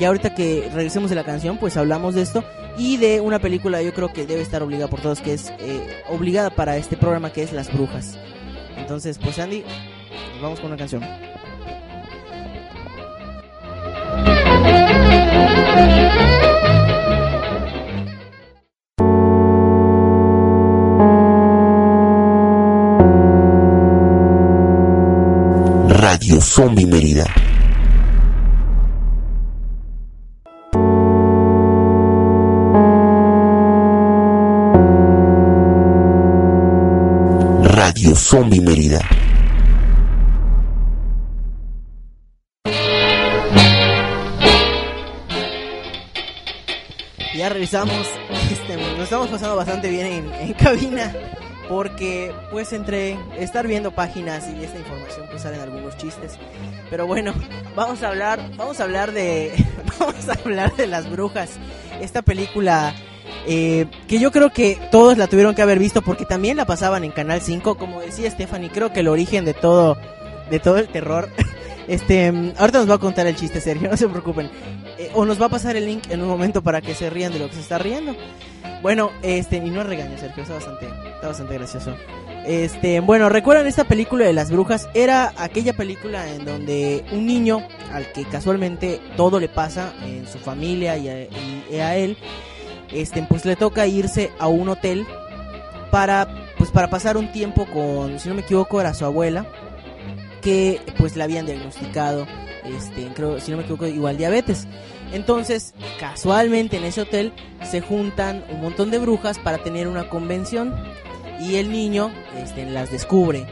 [0.00, 2.42] Ya ahorita que regresemos de la canción, pues hablamos de esto
[2.78, 6.02] y de una película yo creo que debe estar obligada por todos, que es eh,
[6.08, 8.16] obligada para este programa, que es Las Brujas.
[8.76, 9.64] Entonces, pues Andy,
[10.40, 11.02] vamos con una canción.
[25.88, 27.26] Radio Zombie Mérida.
[38.30, 39.00] Zombie Mérida.
[47.34, 48.06] Ya regresamos,
[48.52, 51.14] este, estamos pasando bastante bien en, en cabina
[51.70, 56.38] porque pues entre estar viendo páginas y esta información pues salen algunos chistes.
[56.90, 57.32] Pero bueno,
[57.74, 59.54] vamos a hablar, vamos a hablar de
[59.98, 61.52] vamos a hablar de las brujas.
[61.98, 62.94] Esta película
[63.50, 67.02] eh, que yo creo que todos la tuvieron que haber visto porque también la pasaban
[67.02, 69.96] en Canal 5, como decía Stephanie, creo que el origen de todo
[70.50, 71.30] de todo el terror
[71.88, 74.50] este, ahorita nos va a contar el chiste Sergio, no se preocupen.
[74.98, 77.32] Eh, o nos va a pasar el link en un momento para que se rían
[77.32, 78.14] de lo que se está riendo.
[78.82, 81.94] Bueno, este, y no regaño, Sergio, está bastante, está bastante gracioso.
[82.46, 87.66] Este, bueno, recuerdan esta película de las brujas, era aquella película en donde un niño
[87.92, 92.16] al que casualmente todo le pasa en su familia y a él,
[92.92, 95.06] este, pues le toca irse a un hotel
[95.90, 99.46] para, pues para pasar un tiempo con, si no me equivoco, era su abuela,
[100.42, 102.26] que pues le habían diagnosticado,
[102.64, 104.66] este, creo, si no me equivoco, igual diabetes.
[105.12, 110.74] Entonces, casualmente en ese hotel se juntan un montón de brujas para tener una convención
[111.40, 113.46] y el niño este, las descubre.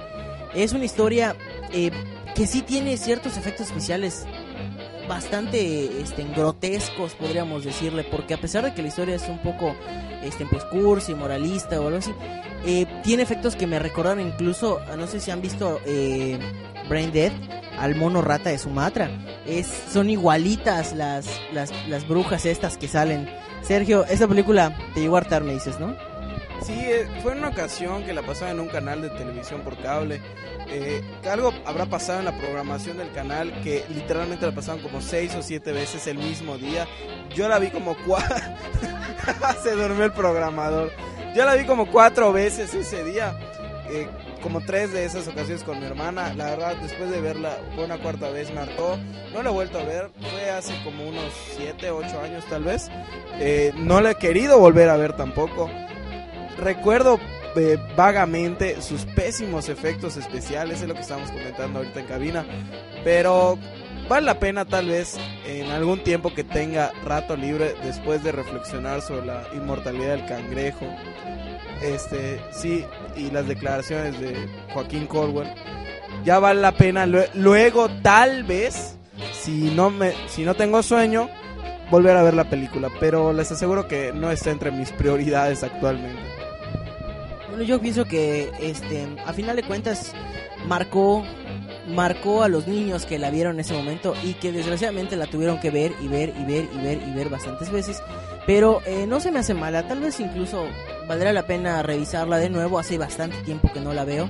[0.54, 1.36] Es una historia
[1.72, 1.90] eh,
[2.34, 4.26] que sí tiene ciertos efectos especiales
[5.08, 9.74] bastante este, grotescos, podríamos decirle, porque a pesar de que la historia es un poco
[10.22, 12.12] este, pues cursi, moralista o algo así,
[12.64, 16.38] eh, tiene efectos que me recordaron incluso, no sé si han visto eh,
[16.88, 17.32] Brain Dead,
[17.78, 19.10] al mono rata de Sumatra.
[19.46, 23.28] Es, son igualitas las, las, las brujas estas que salen.
[23.62, 25.96] Sergio, esta película te llegó a hartar, me dices, ¿no?
[26.62, 30.20] Sí, eh, fue una ocasión que la pasaban en un canal de televisión por cable.
[30.68, 35.34] Eh, algo habrá pasado en la programación del canal que literalmente la pasaban como seis
[35.36, 36.86] o siete veces el mismo día.
[37.34, 38.36] Yo la vi como cuatro.
[39.62, 40.90] Se durmió el programador.
[41.36, 43.38] Yo la vi como cuatro veces ese día.
[43.90, 44.08] eh,
[44.42, 46.32] como tres de esas ocasiones con mi hermana.
[46.34, 48.96] La verdad, después de verla por una cuarta vez me hartó.
[49.32, 52.88] No la he vuelto a ver, fue hace como unos 7, 8 años tal vez.
[53.38, 55.68] Eh, no la he querido volver a ver tampoco.
[56.58, 57.20] Recuerdo
[57.56, 62.46] eh, vagamente sus pésimos efectos especiales, es lo que estamos comentando ahorita en cabina.
[63.04, 63.58] Pero
[64.08, 65.16] vale la pena tal vez
[65.46, 70.86] en algún tiempo que tenga rato libre después de reflexionar sobre la inmortalidad del cangrejo.
[71.82, 72.84] Este, sí,
[73.16, 74.34] y las declaraciones de
[74.72, 75.48] Joaquín Corwell.
[76.24, 78.96] Ya vale la pena lue- luego tal vez
[79.32, 81.28] si no me si no tengo sueño
[81.90, 86.18] volver a ver la película, pero les aseguro que no está entre mis prioridades actualmente.
[87.64, 90.12] Yo pienso que este a final de cuentas
[90.66, 91.24] marcó
[91.88, 95.60] marcó a los niños que la vieron en ese momento y que desgraciadamente la tuvieron
[95.60, 98.02] que ver y ver y ver y ver y ver bastantes veces.
[98.46, 100.66] Pero eh, no se me hace mala, tal vez incluso
[101.08, 102.78] valdrá la pena revisarla de nuevo.
[102.78, 104.28] Hace bastante tiempo que no la veo.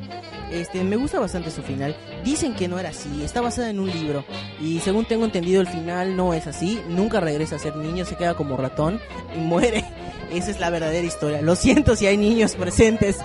[0.51, 1.97] Este, me gusta bastante su final.
[2.25, 4.25] Dicen que no era así, está basada en un libro.
[4.61, 6.81] Y según tengo entendido, el final no es así.
[6.89, 9.01] Nunca regresa a ser niño, se queda como ratón
[9.37, 9.85] y muere.
[10.33, 11.41] Esa es la verdadera historia.
[11.43, 13.19] Lo siento si hay niños presentes.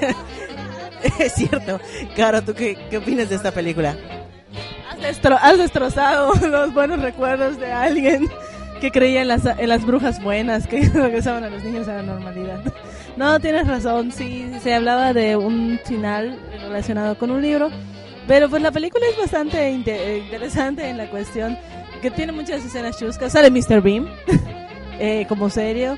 [1.18, 1.80] es cierto.
[2.16, 3.96] Caro, ¿tú qué, qué opinas de esta película?
[4.90, 8.28] Has, destro- has destrozado los buenos recuerdos de alguien
[8.80, 12.02] que creía en las, en las brujas buenas que regresaban a los niños a la
[12.02, 12.60] normalidad.
[13.16, 17.70] No, tienes razón, sí, se hablaba de un final relacionado con un libro,
[18.28, 21.56] pero pues la película es bastante inte- interesante en la cuestión
[22.02, 23.32] que tiene muchas escenas chuscas.
[23.32, 23.80] Sale Mr.
[23.80, 24.06] Beam
[24.98, 25.96] eh, como serio.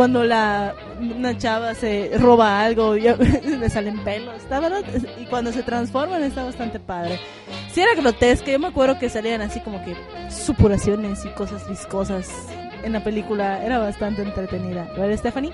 [0.00, 3.02] Cuando la una chava se roba algo y
[3.44, 4.82] le salen pelos, está verdad
[5.20, 7.20] y cuando se transforman está bastante padre.
[7.70, 9.94] Si era grotesca, yo me acuerdo que salían así como que
[10.30, 12.30] supuraciones y cosas viscosas
[12.82, 14.88] en la película, era bastante entretenida.
[14.96, 15.52] A ver, Stephanie.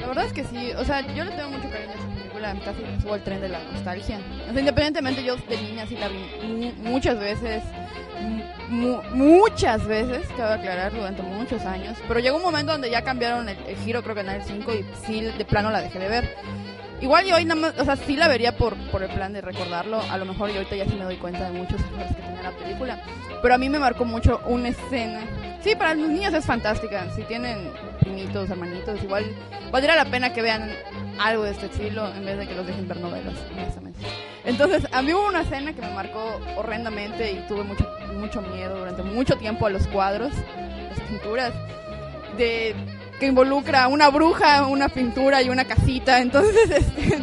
[0.00, 2.54] La verdad es que sí, o sea, yo le tengo mucho cariño a esa película,
[2.64, 4.18] casi subo al tren de la nostalgia.
[4.48, 7.62] O sea, independientemente yo de niña sí la vi mu- muchas veces,
[8.68, 11.96] mu- muchas veces, cabe aclarar, durante muchos años.
[12.08, 14.72] Pero llegó un momento donde ya cambiaron el, el giro, creo que en el 5,
[14.74, 16.34] y sí, de plano la dejé de ver.
[17.00, 19.40] Igual yo hoy nada más, o sea, sí la vería por, por el plan de
[19.40, 20.00] recordarlo.
[20.08, 22.42] A lo mejor yo ahorita ya sí me doy cuenta de muchos errores que tenía
[22.44, 23.00] la película.
[23.42, 25.20] Pero a mí me marcó mucho una escena.
[25.62, 27.06] Sí, para los niños es fantástica.
[27.16, 29.24] Si tienen primitos, hermanitos, igual
[29.70, 30.70] valdría la pena que vean
[31.18, 34.00] algo de este estilo en vez de que los dejen ver novelas, honestamente.
[34.44, 37.88] Entonces, a mí hubo una escena que me marcó horrendamente y tuve mucho,
[38.18, 40.32] mucho miedo durante mucho tiempo a los cuadros,
[40.90, 41.52] las pinturas,
[42.36, 42.74] de
[43.20, 46.20] que involucra una bruja, una pintura y una casita.
[46.20, 47.22] Entonces, este,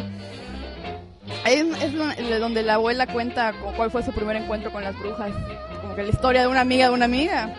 [1.46, 5.30] es, donde la abuela cuenta cu- cuál fue su primer encuentro con las brujas,
[5.82, 7.54] como que la historia de una amiga de una amiga.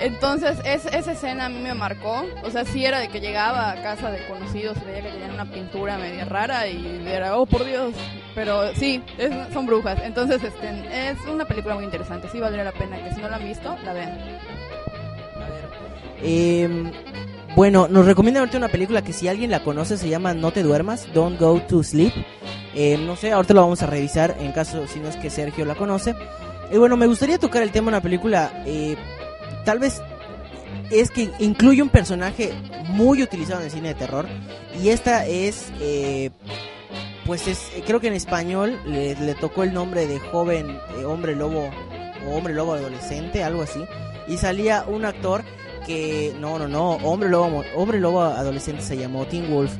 [0.00, 2.24] Entonces, es, esa escena a mí me marcó.
[2.42, 5.32] O sea, sí era de que llegaba a casa de conocidos y veía que tenían
[5.32, 7.94] una pintura media rara y era, oh, por Dios.
[8.34, 9.02] Pero sí,
[9.52, 10.00] son brujas.
[10.02, 12.28] Entonces, este, es una película muy interesante.
[12.30, 14.18] Sí valdría la pena que si no la han visto, la vean.
[16.22, 16.92] Eh,
[17.54, 20.64] bueno, nos recomiendan ahorita una película que si alguien la conoce se llama No te
[20.64, 22.12] duermas, Don't Go to Sleep.
[22.74, 25.64] Eh, no sé, ahorita lo vamos a revisar en caso si no es que Sergio
[25.64, 26.16] la conoce.
[26.72, 28.96] Y bueno, me gustaría tocar el tema de una película, eh,
[29.64, 30.02] tal vez
[30.90, 32.52] es que incluye un personaje
[32.88, 34.26] muy utilizado en el cine de terror.
[34.82, 36.30] Y esta es, eh,
[37.26, 41.34] pues es, creo que en español le, le tocó el nombre de joven eh, hombre
[41.34, 41.70] lobo
[42.26, 43.84] o hombre lobo adolescente, algo así.
[44.28, 45.42] Y salía un actor
[45.86, 49.72] que no, no, no, hombre lobo, hombre lobo adolescente se llamó Teen Wolf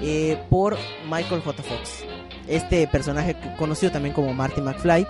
[0.00, 0.76] eh, por
[1.10, 1.62] Michael J.
[1.62, 2.04] Fox.
[2.48, 5.06] Este personaje conocido también como Marty McFly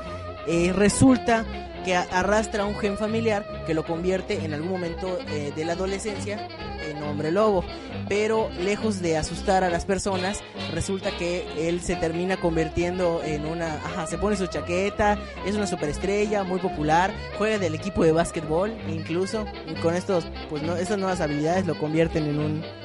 [0.47, 1.45] eh, resulta
[1.83, 6.49] que arrastra un gen familiar que lo convierte en algún momento eh, de la adolescencia
[6.89, 7.65] en hombre lobo.
[8.09, 10.41] Pero lejos de asustar a las personas,
[10.73, 13.75] resulta que él se termina convirtiendo en una...
[13.75, 18.73] Ajá, se pone su chaqueta, es una superestrella, muy popular, juega del equipo de básquetbol
[18.89, 19.47] incluso.
[19.67, 22.82] Y con estos, pues no, estas nuevas habilidades lo convierten en un...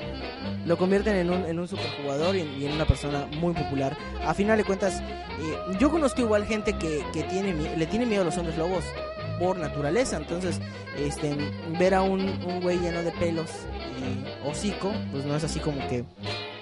[0.66, 3.98] Lo convierten en un, en un superjugador y, y en una persona muy popular.
[4.26, 8.24] A final de cuentas, eh, yo conozco igual gente que, que tiene, le tiene miedo
[8.24, 8.84] a los hombres lobos
[9.40, 10.18] por naturaleza.
[10.18, 10.60] Entonces,
[10.98, 11.36] este,
[11.80, 13.50] ver a un, un güey lleno de pelos
[14.00, 16.04] y hocico, pues no es así como que,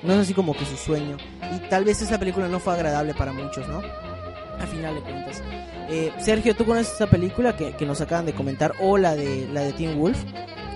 [0.03, 1.17] no es así como que su sueño.
[1.55, 3.79] Y tal vez esa película no fue agradable para muchos, ¿no?
[3.79, 5.41] A final de cuentas.
[5.89, 8.73] Eh, Sergio, ¿tú conoces esa película que, que nos acaban de comentar?
[8.81, 10.17] O la de la de Teen Wolf,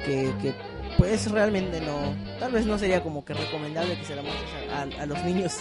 [0.06, 0.54] que, que
[1.00, 4.82] pues realmente no, tal vez no sería como que recomendable que se la muestres a,
[5.00, 5.56] a- a los niños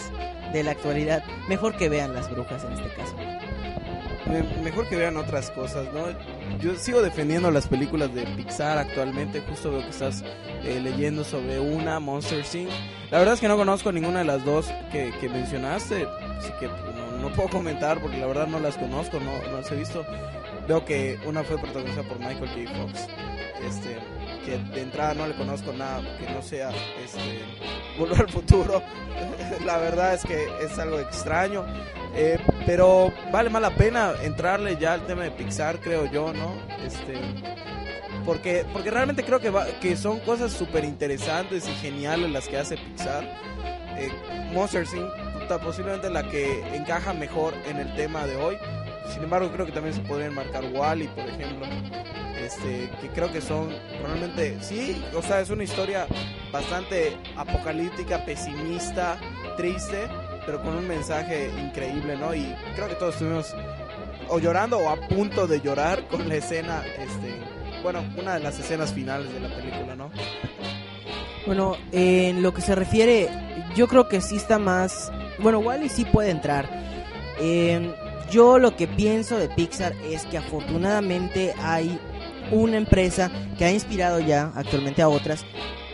[0.53, 1.23] de la actualidad.
[1.47, 3.15] Mejor que vean las brujas en este caso.
[4.25, 6.05] me- mejor que vean otras cosas, ¿no?
[6.59, 9.41] Yo sigo defendiendo las películas de Pixar actualmente.
[9.41, 10.23] Justo veo que estás
[10.63, 12.69] eh, leyendo sobre una, Monster Inc.
[13.09, 16.05] La verdad es que no conozco ninguna de las dos que, que mencionaste,
[16.37, 19.57] así que pues, no, no puedo comentar porque la verdad no las conozco, no, no
[19.57, 20.05] las he visto.
[20.67, 22.77] Veo que una fue protagonizada por Michael J.
[22.77, 23.07] Fox.
[23.67, 23.97] Este,
[24.45, 26.69] que de entrada no le conozco nada que no sea
[27.03, 27.19] este
[27.97, 28.81] Volver al futuro.
[29.65, 31.65] la verdad es que es algo extraño.
[32.15, 36.53] Eh, pero vale más la pena entrarle ya al tema de Pixar, creo yo, ¿no?
[36.85, 37.13] Este,
[38.25, 42.57] porque, porque realmente creo que, va- que son cosas súper interesantes y geniales las que
[42.57, 43.23] hace Pixar.
[43.97, 44.09] Eh,
[44.53, 45.59] Monster Inc.
[45.61, 48.57] posiblemente la que encaja mejor en el tema de hoy.
[49.09, 51.65] Sin embargo, creo que también se podría enmarcar Wally, por ejemplo.
[52.39, 53.69] Este, que creo que son
[54.03, 56.07] realmente, sí, o sea, es una historia
[56.51, 59.19] bastante apocalíptica, pesimista,
[59.55, 60.07] triste,
[60.45, 62.33] pero con un mensaje increíble, ¿no?
[62.33, 63.53] Y creo que todos estuvimos
[64.29, 67.35] o llorando o a punto de llorar con la escena, este,
[67.83, 70.09] bueno, una de las escenas finales de la película, ¿no?
[71.45, 73.29] Bueno, en lo que se refiere,
[73.75, 75.11] yo creo que sí está más...
[75.39, 76.69] Bueno, Wally sí puede entrar.
[77.39, 77.93] Eh,
[78.31, 81.99] yo lo que pienso de Pixar es que afortunadamente hay
[82.51, 85.45] una empresa que ha inspirado ya actualmente a otras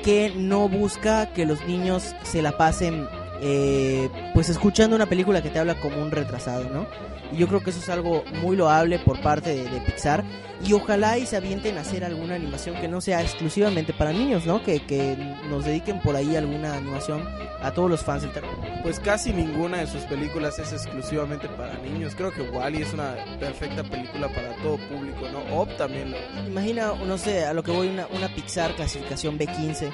[0.03, 3.07] que no busca que los niños se la pasen
[3.41, 6.87] eh, pues escuchando una película que te habla como un retrasado, ¿no?
[7.31, 10.23] Y yo creo que eso es algo muy loable por parte de, de Pixar
[10.63, 14.45] y ojalá y se avienten a hacer alguna animación que no sea exclusivamente para niños,
[14.45, 14.63] ¿no?
[14.63, 15.15] Que, que
[15.49, 17.27] nos dediquen por ahí alguna animación
[17.61, 18.55] a todos los fans del terror.
[18.81, 22.15] Pues casi ninguna de sus películas es exclusivamente para niños.
[22.15, 25.59] Creo que Wally es una perfecta película para todo público, ¿no?
[25.59, 29.89] Op también lo Imagina, no sé, a lo que voy, una, una Pixar clasificación B15.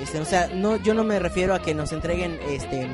[0.00, 2.88] Este, o sea, no, yo no me refiero a que nos entreguen este,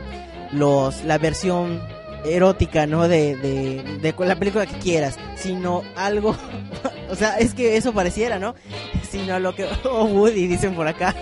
[0.53, 1.81] los, la versión
[2.25, 3.09] erótica, ¿no?
[3.09, 6.37] De, de, de la película que quieras, sino algo,
[7.11, 8.55] o sea, es que eso pareciera, ¿no?
[9.11, 11.15] Sino lo que, oh Woody, dicen por acá,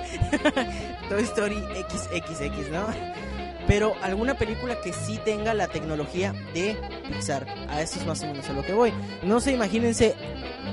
[1.09, 1.57] Toy Story
[1.91, 2.87] XXX, ¿no?
[3.67, 6.75] Pero alguna película que sí tenga la tecnología de
[7.07, 8.95] Pixar, a eso es más o menos a lo que voy.
[9.23, 10.15] No sé, imagínense,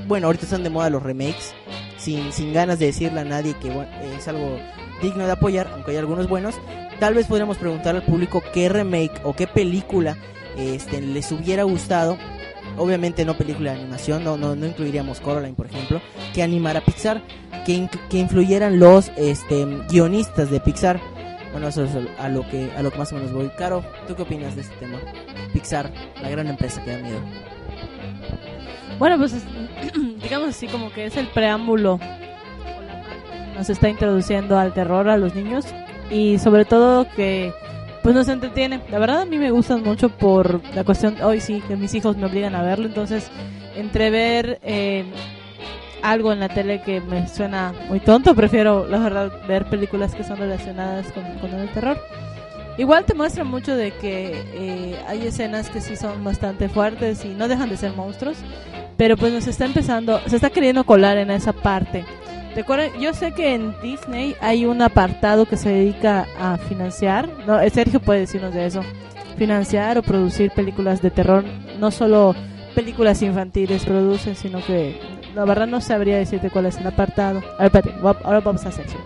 [0.08, 1.54] bueno, ahorita están de moda los remakes,
[1.98, 4.60] sin, sin ganas de decirle a nadie que bueno, es algo
[5.02, 6.56] digno de apoyar, aunque hay algunos buenos.
[7.00, 10.18] Tal vez podríamos preguntar al público qué remake o qué película
[10.58, 12.18] este, les hubiera gustado.
[12.78, 16.02] Obviamente no película de animación, no, no, no incluiríamos Coraline, por ejemplo,
[16.34, 17.22] que animara Pixar,
[17.66, 21.00] que, que influyeran los este, guionistas de Pixar.
[21.52, 23.50] Bueno, eso es a lo que a lo que más o menos voy.
[23.58, 24.98] Caro, ¿tú qué opinas de este tema?
[25.54, 25.90] Pixar,
[26.22, 27.20] la gran empresa que da miedo.
[29.00, 29.44] Bueno, pues es-
[30.22, 32.00] digamos así como que es el preámbulo.
[33.56, 35.66] Nos está introduciendo al terror a los niños
[36.10, 37.54] y sobre todo que
[38.04, 38.82] pues nos entretiene.
[38.92, 42.18] La verdad a mí me gustan mucho por la cuestión, hoy sí, que mis hijos
[42.18, 43.32] me obligan a verlo, entonces
[43.76, 45.06] entre ver eh,
[46.04, 50.24] algo en la tele que me suena muy tonto, prefiero la verdad ver películas que
[50.24, 52.00] son relacionadas con, con el terror.
[52.78, 57.30] Igual te muestra mucho de que eh, hay escenas que sí son bastante fuertes y
[57.30, 58.38] no dejan de ser monstruos,
[58.98, 62.06] pero pues nos está empezando, se está queriendo colar en esa parte.
[62.56, 67.60] Recuerden, yo sé que en Disney hay un apartado que se dedica a financiar, no,
[67.60, 68.82] eh, Sergio puede decirnos de eso,
[69.38, 71.44] financiar o producir películas de terror,
[71.80, 72.34] no solo
[72.74, 74.98] películas infantiles producen, sino que
[75.36, 77.40] la verdad no sabría decirte cuál es el apartado.
[77.60, 79.00] A ver, espérate, ahora vamos a Sergio.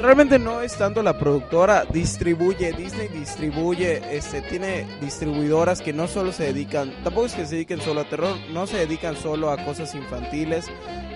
[0.00, 6.32] Realmente no es tanto la productora, distribuye, Disney distribuye, este, tiene distribuidoras que no solo
[6.32, 9.56] se dedican, tampoco es que se dediquen solo a terror, no se dedican solo a
[9.64, 10.66] cosas infantiles,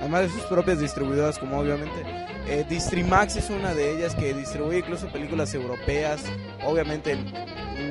[0.00, 2.02] además de sus propias distribuidoras como obviamente
[2.48, 6.22] eh, Distrimax es una de ellas que distribuye incluso películas europeas,
[6.64, 7.16] obviamente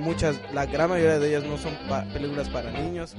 [0.02, 3.16] muchas, la gran mayoría de ellas no son pa- películas para niños,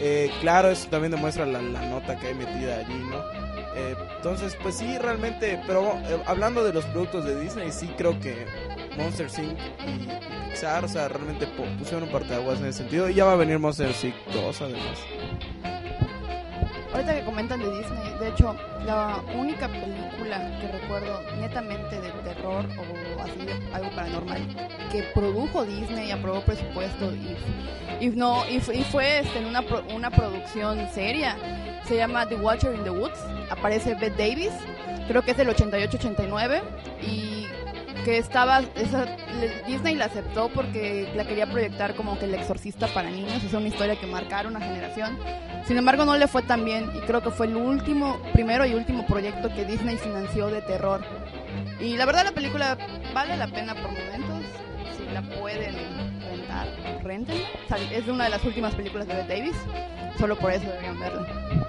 [0.00, 3.47] Eh, claro, eso también demuestra la, la nota que hay metida allí, ¿no?
[3.76, 8.46] Entonces, pues sí, realmente, pero eh, hablando de los productos de Disney, sí creo que
[8.96, 9.58] Monster Inc.
[9.86, 10.08] y, y
[10.48, 11.46] Pixar, realmente
[11.78, 13.08] pusieron un parteaguas en ese sentido.
[13.08, 14.14] Y ya va a venir Monster Inc.
[14.32, 14.98] 2, además.
[16.92, 22.64] Ahorita que comentan de Disney, de hecho, la única película que recuerdo netamente de terror
[23.16, 24.42] o así algo paranormal
[24.90, 27.36] que produjo Disney, aprobó presupuesto y,
[28.00, 29.62] y no y, y fue este, una,
[29.94, 31.36] una producción seria,
[31.88, 33.18] se llama The Watcher in the Woods,
[33.50, 34.52] aparece Bette Davis,
[35.08, 36.60] creo que es del 88-89
[37.02, 37.46] y
[38.04, 39.06] que estaba esa,
[39.66, 43.68] Disney la aceptó porque la quería proyectar como que el exorcista para niños, es una
[43.68, 45.18] historia que marcara una generación.
[45.66, 48.74] Sin embargo, no le fue tan bien y creo que fue el último, primero y
[48.74, 51.04] último proyecto que Disney financió de terror.
[51.80, 52.76] Y la verdad la película
[53.14, 54.42] vale la pena por momentos,
[54.96, 55.74] si la pueden
[56.20, 56.68] rentar.
[57.02, 57.48] rentenla.
[57.92, 59.56] Es una de las últimas películas de Bette Davis.
[60.18, 61.67] Solo por eso deberían verla.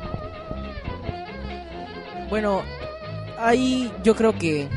[2.29, 2.61] Bueno,
[3.39, 4.67] hay yo creo que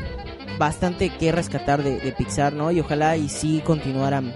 [0.57, 2.71] bastante que rescatar de, de Pixar, ¿no?
[2.71, 4.33] Y ojalá y sí continuaran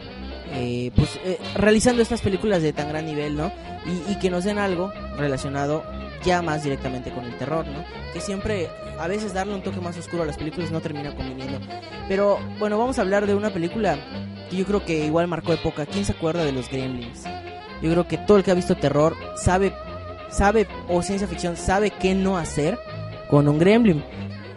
[0.53, 3.51] eh, pues eh, realizando estas películas de tan gran nivel, ¿no?
[3.85, 5.83] Y, y que nos den algo relacionado
[6.23, 7.83] ya más directamente con el terror, ¿no?
[8.13, 11.59] Que siempre a veces darle un toque más oscuro a las películas no termina conviniendo.
[12.07, 13.97] Pero bueno, vamos a hablar de una película
[14.49, 15.85] que yo creo que igual marcó época.
[15.85, 17.23] ¿Quién se acuerda de los Gremlins?
[17.81, 19.73] Yo creo que todo el que ha visto terror sabe
[20.29, 22.77] sabe o ciencia ficción sabe qué no hacer
[23.29, 24.03] con un gremlin.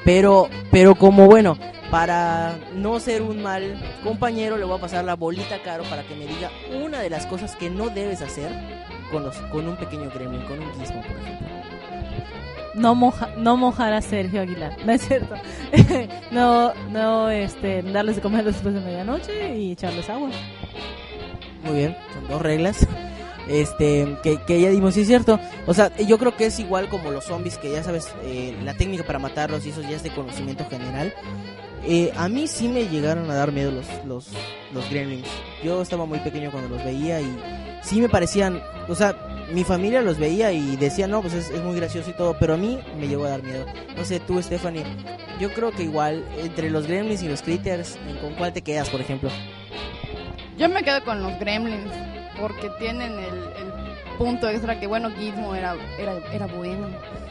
[0.04, 1.56] Pero, pero como bueno,
[1.90, 6.02] para no ser un mal compañero, le voy a pasar la bolita a caro para
[6.04, 6.50] que me diga
[6.82, 8.50] una de las cosas que no debes hacer
[9.10, 11.48] con, los, con un pequeño gremlin, con un gizmo, por ejemplo.
[12.74, 15.34] No, moja, no mojar a Sergio Aguilar, no es cierto.
[16.30, 20.30] no, no, este, darles de comer después de medianoche y echarles agua.
[21.64, 22.86] Muy bien, son dos reglas.
[23.48, 25.40] Este, que, que ya dimos, sí es cierto.
[25.66, 28.74] O sea, yo creo que es igual como los zombies, que ya sabes, eh, la
[28.74, 31.12] técnica para matarlos y eso ya es de conocimiento general.
[31.86, 34.28] Eh, a mí sí me llegaron a dar miedo los, los,
[34.72, 35.28] los gremlins.
[35.64, 37.38] Yo estaba muy pequeño cuando los veía y
[37.82, 39.16] sí me parecían, o sea,
[39.52, 42.54] mi familia los veía y decía, no, pues es, es muy gracioso y todo, pero
[42.54, 43.64] a mí me llegó a dar miedo.
[43.96, 44.84] No sé, tú, Stephanie,
[45.40, 49.00] yo creo que igual, entre los gremlins y los critters, ¿con cuál te quedas, por
[49.00, 49.30] ejemplo?
[50.58, 51.90] Yo me quedo con los Gremlins
[52.40, 56.88] porque tienen el, el punto extra que, bueno, Gizmo era, era, era bueno,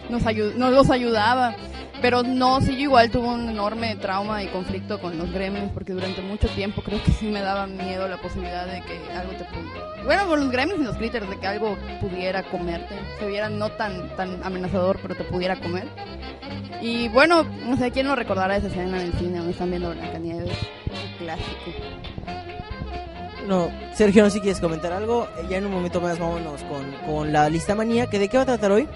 [0.09, 1.55] nos, ayu- nos los ayudaba.
[2.01, 5.91] Pero no, sí, yo igual tuve un enorme trauma y conflicto con los gremlins porque
[5.91, 9.43] durante mucho tiempo creo que sí me daba miedo la posibilidad de que algo te
[9.43, 10.03] pudiera...
[10.05, 12.95] Bueno, con los gremlins y los critters, de que algo pudiera comerte.
[13.19, 15.89] Se viera no tan, tan amenazador, pero te pudiera comer.
[16.81, 19.89] Y bueno, no sé quién lo recordará esa escena en el cine donde están viendo
[19.91, 20.57] Blancanieves.
[21.17, 21.71] Clásico.
[23.49, 25.27] No, Sergio, no sé si quieres comentar algo.
[25.37, 28.07] Eh, Ya en un momento más vámonos con, con la lista manía.
[28.07, 28.87] ¿Que ¿De qué va a tratar hoy?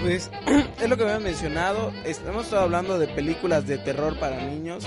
[0.00, 0.30] Pues
[0.82, 1.92] es lo que habían mencionado.
[2.04, 4.84] es- Hemos estado hablando de películas de terror para niños,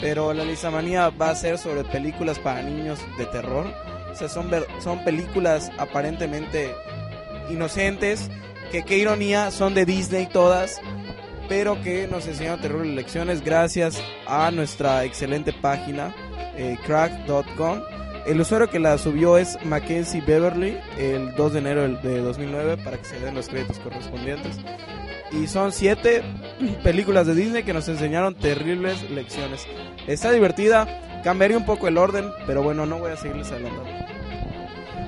[0.00, 3.66] pero la listamanía va a ser sobre películas para niños de terror.
[4.12, 4.48] O sea, son,
[4.80, 6.72] son películas aparentemente
[7.50, 8.30] inocentes,
[8.70, 10.80] que qué ironía, son de Disney todas,
[11.48, 16.14] pero que nos enseñan terribles lecciones gracias a nuestra excelente página,
[16.56, 17.80] eh, crack.com.
[18.26, 22.98] El usuario que la subió es Mackenzie Beverly el 2 de enero de 2009 para
[22.98, 24.58] que se den los créditos correspondientes.
[25.32, 26.22] Y son siete
[26.82, 29.66] películas de Disney que nos enseñaron terribles lecciones.
[30.06, 30.86] Está divertida,
[31.24, 33.84] cambiaría un poco el orden, pero bueno, no voy a seguirles hablando.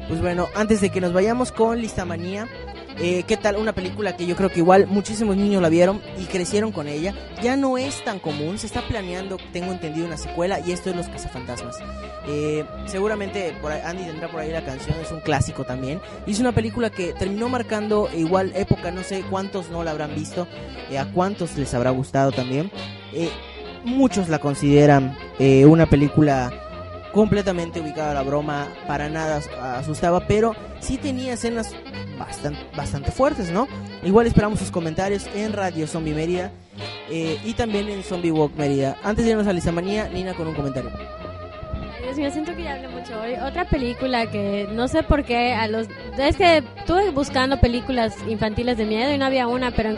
[0.09, 2.49] Pues bueno, antes de que nos vayamos con lista manía.
[3.01, 6.25] Eh, ¿Qué tal una película que yo creo que igual muchísimos niños la vieron y
[6.25, 7.15] crecieron con ella?
[7.43, 10.97] Ya no es tan común, se está planeando, tengo entendido, una secuela y esto es
[10.97, 11.77] Los Cazafantasmas.
[12.29, 16.01] Eh, seguramente por ahí- Andy tendrá por ahí la canción, es un clásico también.
[16.27, 20.15] Y es una película que terminó marcando igual época, no sé cuántos no la habrán
[20.15, 20.47] visto,
[20.91, 22.71] eh, a cuántos les habrá gustado también.
[23.15, 23.31] Eh,
[23.85, 26.53] muchos la consideran eh, una película
[27.13, 29.49] completamente ubicada la broma, para nada as-
[29.79, 31.75] asustaba, pero sí tenía escenas
[32.19, 33.67] bastante, bastante fuertes, ¿no?
[34.03, 36.51] Igual esperamos sus comentarios en Radio Zombie Mérida
[37.11, 38.97] eh, y también en Zombie Walk Mérida.
[39.03, 40.91] Antes de irnos a Lisa Manía, Nina con un comentario.
[42.03, 43.35] Dios mío, siento que ya hablé mucho hoy.
[43.35, 45.55] Otra película que no sé por qué.
[46.19, 49.91] Es que estuve buscando películas infantiles de miedo y no había una, pero,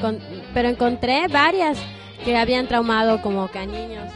[0.52, 1.78] pero encontré varias
[2.24, 4.10] que habían traumado como que a niños.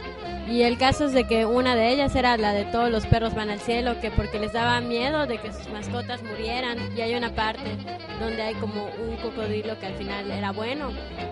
[0.49, 3.35] Y el caso es de que una de ellas era la de todos los perros
[3.35, 6.77] van al cielo, que porque les daba miedo de que sus mascotas murieran.
[6.95, 7.75] Y hay una parte
[8.21, 10.91] donde hay como un cocodrilo que al final era bueno,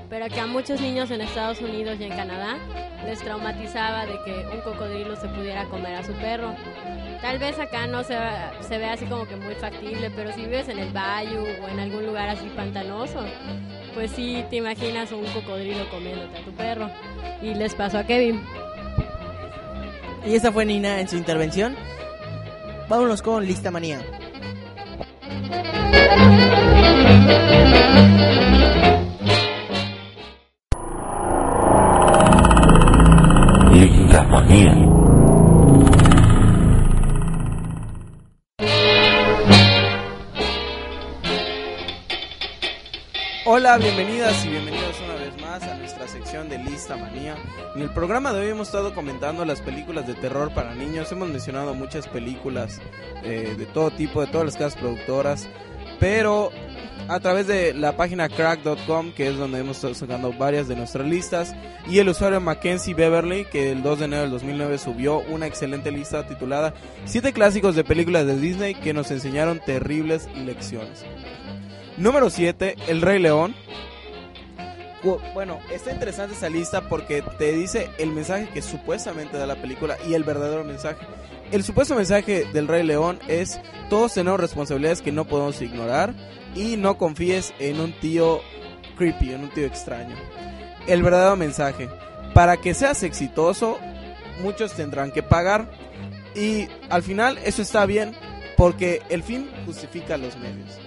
[0.09, 2.57] pero que a muchos niños en Estados Unidos y en Canadá
[3.05, 6.53] les traumatizaba de que un cocodrilo se pudiera comer a su perro.
[7.22, 8.18] Tal vez acá no se,
[8.68, 11.80] se ve así como que muy factible, pero si vives en el Bayou o en
[11.80, 13.22] algún lugar así pantanoso,
[13.93, 16.89] pues sí te imaginas un cocodrilo comiéndote a tu perro.
[17.41, 18.41] Y les pasó a Kevin.
[20.26, 21.76] Y esa fue Nina en su intervención.
[22.89, 24.01] Vámonos con Lista Manía.
[33.71, 34.76] Lista manía.
[43.45, 45.14] Hola, bienvenidas y bienvenidos una a
[46.36, 47.36] sección de Lista Manía.
[47.75, 51.09] En el programa de hoy hemos estado comentando las películas de terror para niños.
[51.11, 52.81] Hemos mencionado muchas películas
[53.23, 55.47] eh, de todo tipo, de todas las casas productoras.
[55.97, 56.51] Pero
[57.07, 61.07] a través de la página crack.com, que es donde hemos estado sacando varias de nuestras
[61.07, 61.55] listas,
[61.88, 65.89] y el usuario Mackenzie Beverly, que el 2 de enero del 2009 subió una excelente
[65.89, 66.73] lista titulada
[67.05, 71.05] Siete clásicos de películas de Disney que nos enseñaron terribles lecciones.
[71.97, 73.55] Número 7, El Rey León.
[75.33, 79.97] Bueno, está interesante esa lista porque te dice el mensaje que supuestamente da la película
[80.07, 81.05] y el verdadero mensaje.
[81.51, 86.15] El supuesto mensaje del Rey León es todos tenemos responsabilidades que no podemos ignorar
[86.55, 88.41] y no confíes en un tío
[88.97, 90.15] creepy, en un tío extraño.
[90.87, 91.87] El verdadero mensaje,
[92.33, 93.77] para que seas exitoso,
[94.41, 95.69] muchos tendrán que pagar
[96.33, 98.15] y al final eso está bien
[98.57, 100.79] porque el fin justifica los medios.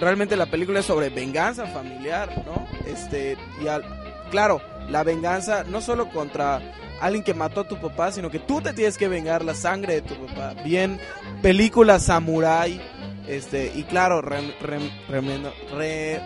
[0.00, 2.66] Realmente la película es sobre venganza familiar, ¿no?
[2.90, 3.82] Este, y al,
[4.30, 6.60] claro, la venganza no solo contra
[7.00, 9.94] alguien que mató a tu papá, sino que tú te tienes que vengar la sangre
[9.94, 10.54] de tu papá.
[10.64, 11.00] Bien,
[11.42, 12.80] película samurai,
[13.26, 16.20] este, y claro, rem- rem- re-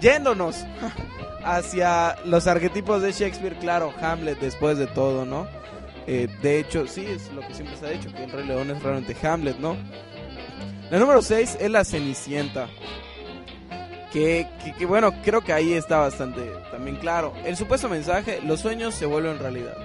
[0.00, 0.64] yéndonos
[1.44, 5.46] hacia los arquetipos de Shakespeare, claro, Hamlet después de todo, ¿no?
[6.06, 8.70] Eh, de hecho, sí, es lo que siempre se ha dicho, que el Rey León
[8.70, 9.76] es realmente Hamlet, ¿no?
[10.94, 12.68] La número 6 es la Cenicienta.
[14.12, 14.46] Que,
[14.86, 16.40] bueno, creo que ahí está bastante
[16.70, 17.34] también claro.
[17.44, 19.76] El supuesto mensaje, los sueños se vuelven realidad.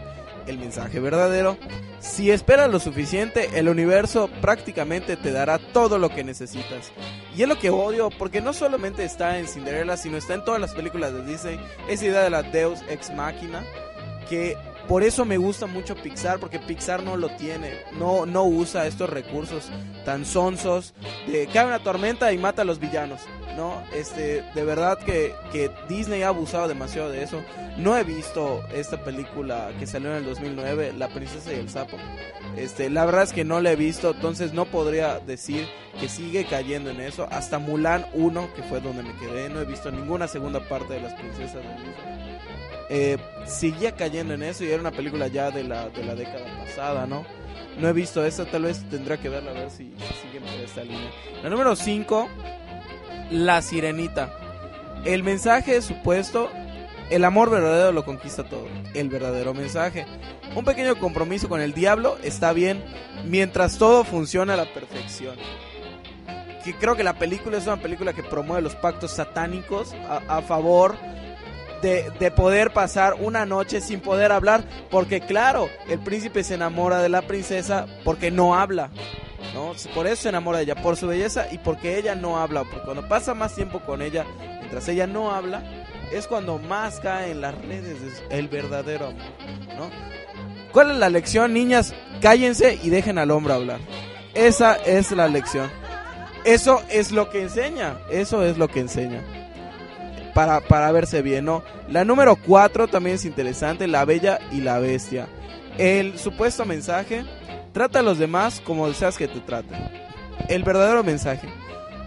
[0.45, 1.57] El mensaje verdadero,
[1.99, 6.91] si esperas lo suficiente, el universo prácticamente te dará todo lo que necesitas.
[7.35, 10.61] Y es lo que odio, porque no solamente está en Cinderella, sino está en todas
[10.61, 13.63] las películas de Disney, esa idea de la Deus Ex Machina,
[14.29, 14.55] que
[14.89, 19.07] por eso me gusta mucho Pixar, porque Pixar no lo tiene, no, no usa estos
[19.07, 19.69] recursos
[20.03, 20.95] tan sonsos
[21.27, 23.21] de cae una tormenta y mata a los villanos.
[23.55, 27.43] No, este, de verdad que, que Disney ha abusado demasiado de eso.
[27.77, 31.97] No he visto esta película que salió en el 2009, La princesa y el sapo.
[32.57, 35.67] Este, la verdad es que no la he visto, entonces no podría decir
[35.99, 37.27] que sigue cayendo en eso.
[37.29, 41.01] Hasta Mulan 1, que fue donde me quedé, no he visto ninguna segunda parte de
[41.01, 42.58] las princesas de Disney.
[42.91, 46.45] Eh, seguía cayendo en eso y era una película ya de la, de la década
[46.65, 47.23] pasada, ¿no?
[47.77, 50.53] No he visto esa, tal vez tendrá que verla a ver si, si siguen por
[50.53, 51.11] esta línea.
[51.43, 52.27] La número 5,
[53.31, 54.33] La Sirenita.
[55.05, 56.49] El mensaje supuesto,
[57.11, 58.67] el amor verdadero lo conquista todo.
[58.95, 60.07] El verdadero mensaje.
[60.55, 62.83] Un pequeño compromiso con el diablo está bien
[63.23, 65.37] mientras todo funciona a la perfección.
[66.65, 69.93] Que creo que la película es una película que promueve los pactos satánicos
[70.27, 70.95] a favor
[71.81, 74.63] de, de poder pasar una noche sin poder hablar.
[74.89, 78.89] Porque claro, el príncipe se enamora de la princesa porque no habla.
[79.53, 79.73] ¿no?
[79.93, 82.63] Por eso se enamora de ella, por su belleza y porque ella no habla.
[82.63, 84.25] Porque cuando pasa más tiempo con ella,
[84.59, 85.63] mientras ella no habla,
[86.11, 87.97] es cuando más cae en las redes
[88.29, 89.21] el verdadero amor.
[89.77, 89.89] ¿no?
[90.71, 91.93] ¿Cuál es la lección, niñas?
[92.21, 93.79] Cállense y dejen al hombre hablar.
[94.33, 95.69] Esa es la lección.
[96.45, 97.97] Eso es lo que enseña.
[98.11, 99.23] Eso es lo que enseña.
[100.33, 101.63] Para, para verse bien, ¿no?
[101.89, 105.27] La número 4 también es interesante, La Bella y la Bestia.
[105.77, 107.25] El supuesto mensaje,
[107.73, 109.77] trata a los demás como deseas que te traten.
[110.47, 111.47] El verdadero mensaje,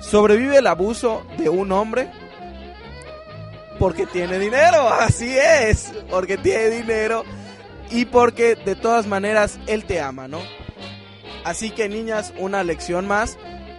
[0.01, 2.09] sobrevive el abuso de un hombre
[3.79, 7.25] porque tiene dinero, así es, porque tiene dinero
[7.91, 10.39] y porque de todas maneras él te ama, ¿no?
[11.45, 13.37] Así que niñas, una lección más,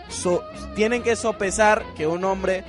[0.10, 0.44] so-
[0.76, 2.64] tienen que sopesar que un hombre,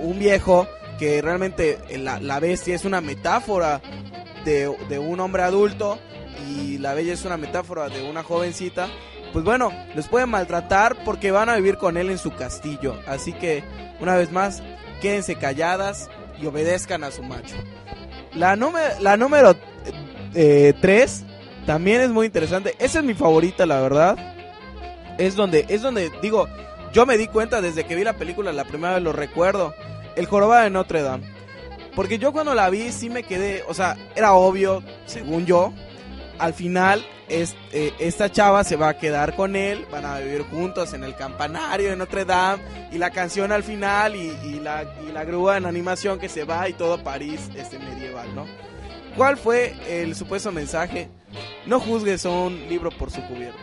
[0.00, 0.66] un viejo,
[0.98, 3.80] que realmente la, la bestia es una metáfora
[4.44, 5.98] de, de un hombre adulto
[6.48, 8.88] y la bella es una metáfora de una jovencita,
[9.32, 12.98] pues bueno, les pueden maltratar porque van a vivir con él en su castillo.
[13.06, 13.62] Así que,
[14.00, 14.62] una vez más,
[15.00, 16.08] quédense calladas
[16.40, 17.56] y obedezcan a su macho.
[18.34, 19.56] La, número la número
[20.32, 21.24] 3
[21.66, 22.74] también es muy interesante.
[22.78, 24.16] Esa es mi favorita, la verdad.
[25.18, 26.46] Es donde, es donde, digo,
[26.92, 29.74] yo me di cuenta desde que vi la película la primera vez, lo recuerdo.
[30.18, 31.24] El jorobado de Notre Dame.
[31.94, 35.72] Porque yo cuando la vi sí me quedé, o sea, era obvio, según yo,
[36.40, 40.92] al final eh, esta chava se va a quedar con él, van a vivir juntos
[40.92, 45.12] en el campanario de Notre Dame y la canción al final y, y la, y
[45.12, 48.44] la grúa en animación que se va y todo París este medieval, ¿no?
[49.16, 51.10] ¿Cuál fue el supuesto mensaje?
[51.66, 53.58] No juzgues a un libro por su cubierta.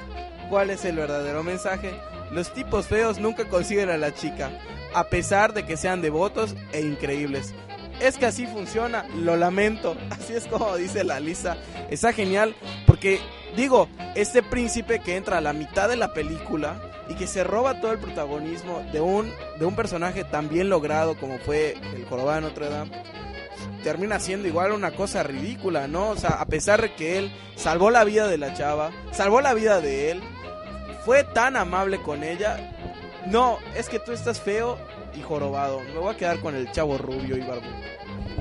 [0.50, 2.00] ¿Cuál es el verdadero mensaje?
[2.32, 4.52] Los tipos feos nunca consiguen a la chica,
[4.96, 7.54] a pesar de que sean devotos e increíbles.
[8.00, 9.96] Es que así funciona, lo lamento.
[10.10, 11.58] Así es como dice la Lisa.
[11.90, 12.56] Está genial
[12.88, 13.20] porque,
[13.56, 17.80] digo, este príncipe que entra a la mitad de la película y que se roba
[17.80, 22.36] todo el protagonismo de un, de un personaje tan bien logrado como fue el jorobado
[22.36, 22.92] de Notre Dame,
[23.84, 26.10] termina siendo igual una cosa ridícula, ¿no?
[26.10, 29.54] O sea, a pesar de que él salvó la vida de la chava, salvó la
[29.54, 30.24] vida de él,
[31.06, 32.72] fue tan amable con ella.
[33.28, 34.78] No, es que tú estás feo
[35.16, 35.80] y jorobado.
[35.82, 37.72] Me voy a quedar con el chavo rubio y barbudo.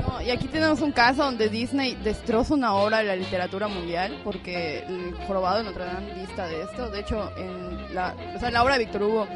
[0.06, 4.20] No, y aquí tenemos un caso donde Disney destroza una obra de la literatura mundial
[4.24, 6.90] porque el jorobado de Notre Dame dista de esto.
[6.90, 9.26] De hecho, en la, o sea, en la obra de Víctor Hugo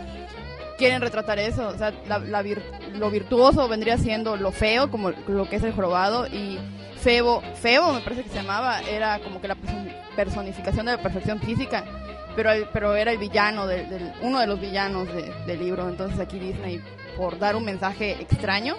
[0.76, 1.68] quieren retratar eso.
[1.68, 2.62] O sea, la- vir-
[2.94, 6.59] lo virtuoso vendría siendo lo feo, como lo que es el jorobado, y
[7.01, 10.99] Febo, Febo me parece que se llamaba, era como que la person- personificación de la
[11.03, 11.84] perfección física.
[12.39, 15.89] Pero, el- pero era el villano, del, del- uno de los villanos de- del libro.
[15.89, 16.80] Entonces aquí Disney,
[17.16, 18.76] por dar un mensaje extraño,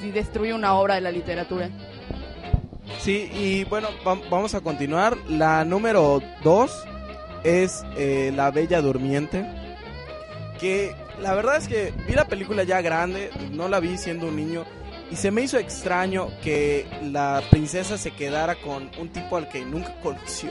[0.00, 1.70] sí destruye una obra de la literatura.
[2.98, 5.16] Sí, y bueno, vam- vamos a continuar.
[5.28, 6.84] La número 2
[7.44, 9.46] es eh, La Bella Durmiente.
[10.58, 14.34] Que la verdad es que vi la película ya grande, no la vi siendo un
[14.34, 14.64] niño.
[15.12, 19.64] Y se me hizo extraño que la princesa se quedara con un tipo al que
[19.64, 20.50] nunca conoció.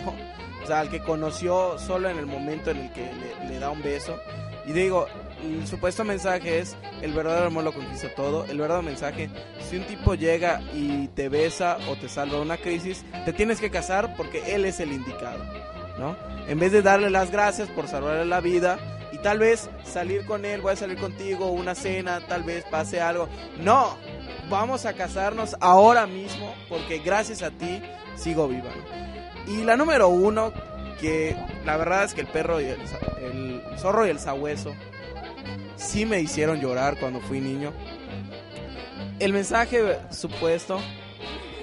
[0.69, 3.81] Sea, al que conoció solo en el momento en el que le, le da un
[3.81, 4.19] beso.
[4.67, 5.07] Y digo,
[5.43, 8.45] el supuesto mensaje es, el verdadero amor lo conquista todo.
[8.45, 9.31] El verdadero mensaje,
[9.67, 13.71] si un tipo llega y te besa o te salva una crisis, te tienes que
[13.71, 15.43] casar porque él es el indicado,
[15.97, 16.15] ¿no?
[16.47, 18.77] En vez de darle las gracias por salvarle la vida
[19.11, 23.01] y tal vez salir con él, voy a salir contigo, una cena, tal vez pase
[23.01, 23.27] algo.
[23.59, 23.97] No,
[24.51, 27.81] vamos a casarnos ahora mismo porque gracias a ti
[28.15, 28.69] sigo viva.
[28.69, 29.09] ¿no?
[29.49, 30.53] Y la número uno,
[31.01, 31.35] que
[31.65, 32.79] la verdad es que el perro y el,
[33.21, 34.73] el zorro y el sabueso
[35.75, 37.73] sí me hicieron llorar cuando fui niño.
[39.19, 40.79] El mensaje supuesto,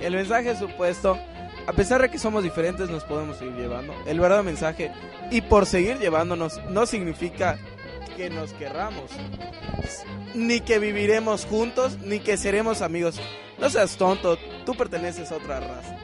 [0.03, 1.19] el mensaje supuesto,
[1.67, 3.95] a pesar de que somos diferentes nos podemos seguir llevando.
[4.07, 4.93] El verdadero mensaje,
[5.31, 7.59] y por seguir llevándonos, no significa
[8.17, 9.11] que nos querramos,
[10.35, 13.21] ni que viviremos juntos, ni que seremos amigos.
[13.59, 15.97] No seas tonto, tú perteneces a otra raza.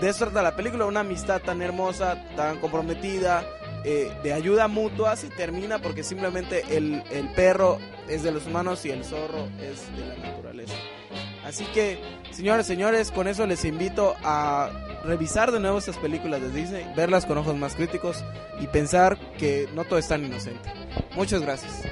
[0.00, 3.44] De eso trata la película, una amistad tan hermosa, tan comprometida,
[3.84, 8.84] eh, de ayuda mutua, se termina porque simplemente el, el perro es de los humanos
[8.84, 10.74] y el zorro es de la naturaleza.
[11.44, 11.98] Así que,
[12.30, 14.70] señores, señores, con eso les invito a
[15.04, 18.22] revisar de nuevo estas películas de Disney, verlas con ojos más críticos
[18.60, 20.70] y pensar que no todo es tan inocente.
[21.16, 21.82] Muchas gracias.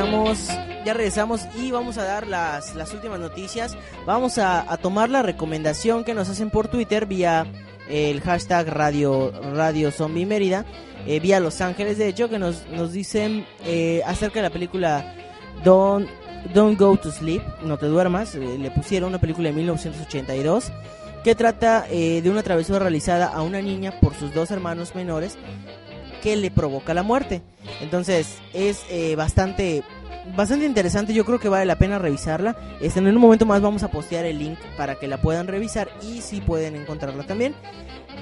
[0.00, 0.48] Regresamos,
[0.84, 3.76] ya regresamos y vamos a dar las, las últimas noticias.
[4.04, 7.46] Vamos a, a tomar la recomendación que nos hacen por Twitter vía
[7.88, 10.66] el hashtag Radio, Radio Zombie Mérida,
[11.06, 15.14] eh, vía Los Ángeles, de hecho, que nos, nos dicen eh, acerca de la película
[15.64, 16.08] Don't,
[16.52, 18.34] Don't Go to Sleep, No te duermas.
[18.34, 20.72] eh, le pusieron una película de 1982
[21.24, 25.38] que trata eh, de una travesura realizada a una niña por sus dos hermanos menores
[26.26, 27.40] que le provoca la muerte.
[27.80, 29.84] Entonces es eh, bastante
[30.34, 32.56] bastante interesante, yo creo que vale la pena revisarla.
[32.80, 35.88] Este, en un momento más vamos a postear el link para que la puedan revisar
[36.02, 37.54] y si pueden encontrarla también.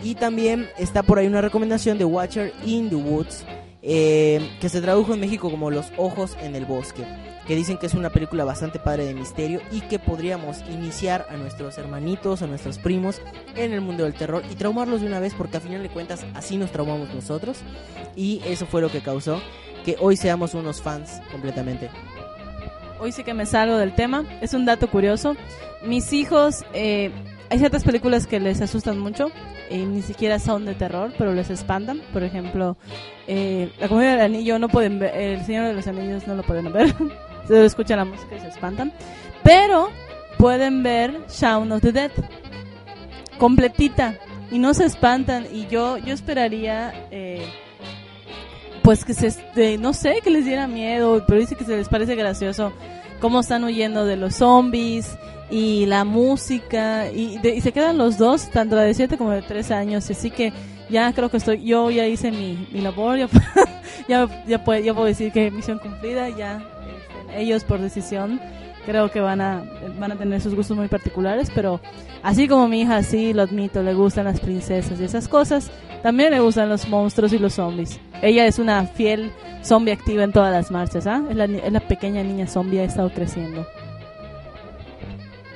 [0.03, 3.47] Y también está por ahí una recomendación de Watcher in the Woods,
[3.87, 7.05] eh, que se tradujo en México como Los Ojos en el Bosque,
[7.47, 11.37] que dicen que es una película bastante padre de misterio y que podríamos iniciar a
[11.37, 13.21] nuestros hermanitos, a nuestros primos
[13.55, 16.25] en el mundo del terror y traumarlos de una vez porque a final de cuentas
[16.35, 17.59] así nos traumamos nosotros
[18.17, 19.41] y eso fue lo que causó
[19.85, 21.91] que hoy seamos unos fans completamente.
[23.01, 24.25] Hoy sí que me salgo del tema.
[24.41, 25.37] Es un dato curioso.
[25.85, 27.11] Mis hijos, eh,
[27.51, 29.31] hay ciertas películas que les asustan mucho.
[29.71, 32.01] Y ni siquiera son de terror, pero les espantan.
[32.13, 32.77] Por ejemplo,
[33.27, 35.15] eh, La Comunidad del Anillo no pueden ver.
[35.15, 36.95] El Señor de los Anillos no lo pueden ver.
[37.49, 38.93] se escuchan la música y se espantan.
[39.43, 39.89] Pero
[40.39, 42.11] pueden ver Shaun of the Dead.
[43.39, 44.19] Completita.
[44.51, 45.47] Y no se espantan.
[45.53, 47.09] Y yo, yo esperaría...
[47.11, 47.47] Eh,
[48.83, 51.89] pues que se, este, no sé, que les diera miedo, pero dice que se les
[51.89, 52.71] parece gracioso
[53.19, 55.17] cómo están huyendo de los zombies
[55.51, 59.31] y la música y, de- y se quedan los dos, tanto la de 7 como
[59.31, 60.53] de 3 años, así que
[60.91, 63.29] ya creo que estoy, yo ya hice mi, mi labor, ya,
[64.09, 66.63] ya, ya, puedo, ya puedo decir que misión cumplida, ya
[67.29, 68.41] este, ellos por decisión
[68.87, 69.63] creo que van a,
[69.99, 71.81] van a tener sus gustos muy particulares, pero
[72.23, 75.71] así como mi hija, sí, lo admito, le gustan las princesas y esas cosas,
[76.03, 77.99] también le gustan los monstruos y los zombies.
[78.21, 79.33] Ella es una fiel
[79.63, 81.23] zombie activa en todas las marchas, ¿ah?
[81.31, 83.67] Es la, es la pequeña niña zombie, ha estado creciendo.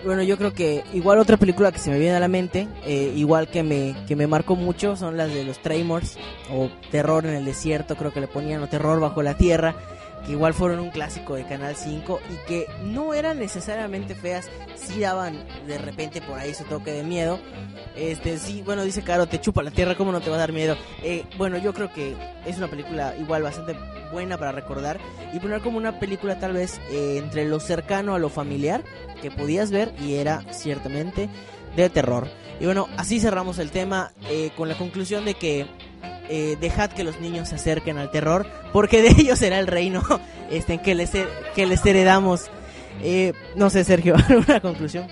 [0.04, 3.12] Bueno, yo creo que igual otra película que se me viene a la mente, eh,
[3.16, 6.16] igual que me, que me marcó mucho, son las de los Tremors
[6.52, 9.74] o Terror en el Desierto, creo que le ponían, o Terror bajo la Tierra.
[10.24, 15.00] Que igual fueron un clásico de Canal 5 y que no eran necesariamente feas, sí
[15.00, 17.38] daban de repente por ahí su toque de miedo.
[17.96, 20.52] Este, sí, bueno, dice Caro, te chupa la tierra, ¿cómo no te va a dar
[20.52, 20.76] miedo?
[21.02, 22.14] Eh, bueno, yo creo que
[22.46, 23.76] es una película igual bastante
[24.12, 24.98] buena para recordar
[25.32, 28.82] y poner como una película tal vez eh, entre lo cercano a lo familiar
[29.20, 31.28] que podías ver y era ciertamente
[31.76, 32.28] de terror.
[32.60, 35.66] Y bueno, así cerramos el tema eh, con la conclusión de que
[36.28, 40.02] eh, dejad que los niños se acerquen al terror, porque de ellos será el reino
[40.50, 41.12] este, en que les,
[41.54, 42.50] que les heredamos.
[43.02, 45.06] Eh, no sé, Sergio, ¿alguna conclusión?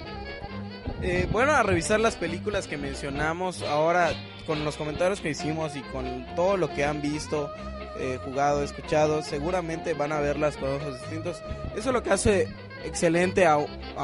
[1.02, 4.10] Eh, bueno, a revisar las películas que mencionamos ahora
[4.46, 7.50] con los comentarios que hicimos y con todo lo que han visto,
[7.98, 11.42] eh, jugado, escuchado, seguramente van a verlas con ojos distintos.
[11.76, 12.48] Eso es lo que hace
[12.84, 13.58] excelente a,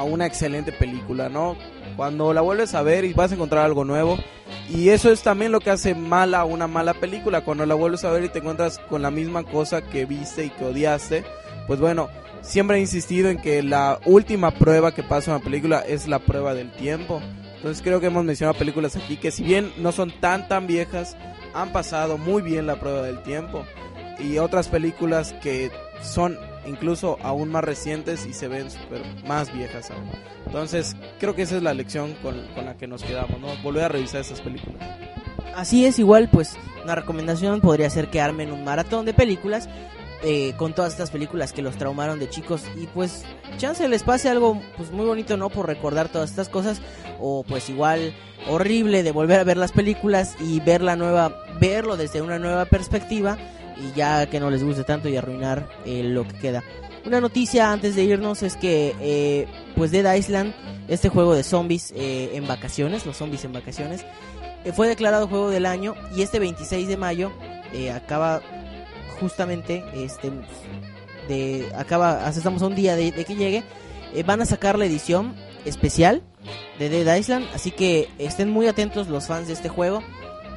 [0.05, 1.57] una excelente película, ¿no?
[1.97, 4.18] Cuando la vuelves a ver y vas a encontrar algo nuevo.
[4.68, 7.43] Y eso es también lo que hace mala una mala película.
[7.43, 10.51] Cuando la vuelves a ver y te encuentras con la misma cosa que viste y
[10.51, 11.25] que odiaste.
[11.66, 12.09] Pues bueno,
[12.41, 16.18] siempre he insistido en que la última prueba que pasa en una película es la
[16.18, 17.20] prueba del tiempo.
[17.57, 21.16] Entonces creo que hemos mencionado películas aquí que si bien no son tan tan viejas,
[21.55, 23.64] han pasado muy bien la prueba del tiempo.
[24.18, 25.70] Y otras películas que
[26.03, 30.11] son incluso aún más recientes y se ven super más viejas aún.
[30.47, 33.49] Entonces creo que esa es la lección con, con la que nos quedamos, ¿no?
[33.63, 34.83] Volver a revisar esas películas.
[35.55, 39.69] Así es, igual, pues una recomendación podría ser que armen un maratón de películas
[40.25, 43.25] eh, con todas estas películas que los traumaron de chicos y pues
[43.57, 45.51] chance les pase algo pues muy bonito, ¿no?
[45.51, 46.81] Por recordar todas estas cosas
[47.19, 48.15] o pues igual
[48.49, 52.67] horrible de volver a ver las películas y ver la nueva, verlo desde una nueva
[52.67, 53.37] perspectiva
[53.83, 56.62] y ya que no les guste tanto y arruinar eh, lo que queda.
[57.05, 60.55] Una noticia antes de irnos es que eh, pues Dead Island,
[60.89, 64.05] este juego de zombies eh, en vacaciones, los zombies en vacaciones,
[64.74, 67.33] fue declarado juego del año y este 26 de mayo
[67.93, 68.41] acaba
[69.18, 70.30] justamente este
[71.26, 73.64] de acaba estamos a un día de, que llegue
[74.24, 76.22] van a sacar la edición especial
[76.78, 80.01] de Dead Island así que estén muy atentos los fans de este juego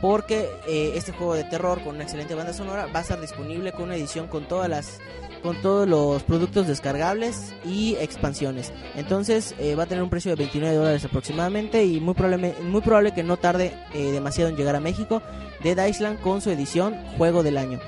[0.01, 3.71] porque eh, este juego de terror con una excelente banda sonora va a estar disponible
[3.71, 4.99] con una edición con todas las
[5.41, 10.35] con todos los productos descargables y expansiones entonces eh, va a tener un precio de
[10.35, 14.75] 29 dólares aproximadamente y muy probable muy probable que no tarde eh, demasiado en llegar
[14.75, 15.21] a México
[15.63, 17.79] Dead Island con su edición juego del año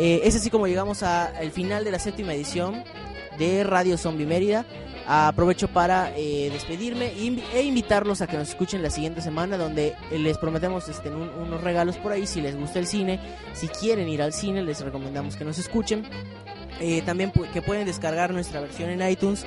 [0.00, 2.84] es así como llegamos al final de la séptima edición
[3.38, 4.66] de Radio Zombie Mérida.
[5.10, 9.94] Aprovecho para eh, despedirme e, e invitarlos a que nos escuchen la siguiente semana donde
[10.10, 13.18] eh, les prometemos este, un- unos regalos por ahí si les gusta el cine,
[13.54, 16.04] si quieren ir al cine les recomendamos que nos escuchen.
[16.80, 19.44] Eh, también que pueden descargar nuestra versión en iTunes,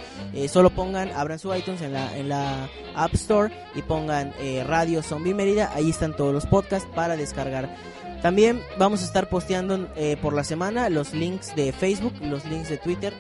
[0.49, 4.33] solo pongan, abran su iTunes en la, en la App Store y pongan
[4.67, 7.73] Radio Zombie Mérida, ahí están todos los podcasts para descargar.
[8.21, 9.87] También vamos a estar posteando
[10.21, 13.13] por la semana los links de Facebook, los links de Twitter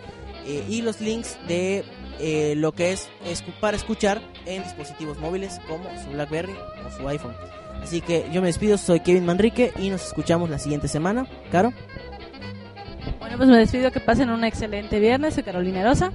[0.67, 1.85] y los links de
[2.21, 6.53] eh, lo que es escu- para escuchar en dispositivos móviles como su BlackBerry
[6.87, 7.35] o su iPhone.
[7.81, 11.25] Así que yo me despido, soy Kevin Manrique y nos escuchamos la siguiente semana.
[11.51, 11.73] Caro,
[13.19, 15.33] Bueno, pues me despido, que pasen un excelente viernes.
[15.33, 16.11] Soy Carolina Rosa.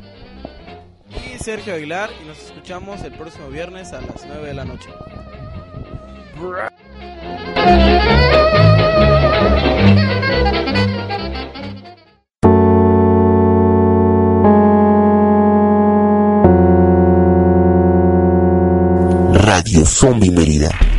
[1.11, 4.88] Y Sergio Aguilar y nos escuchamos el próximo viernes a las 9 de la noche.
[19.87, 20.95] Zombie Mérida.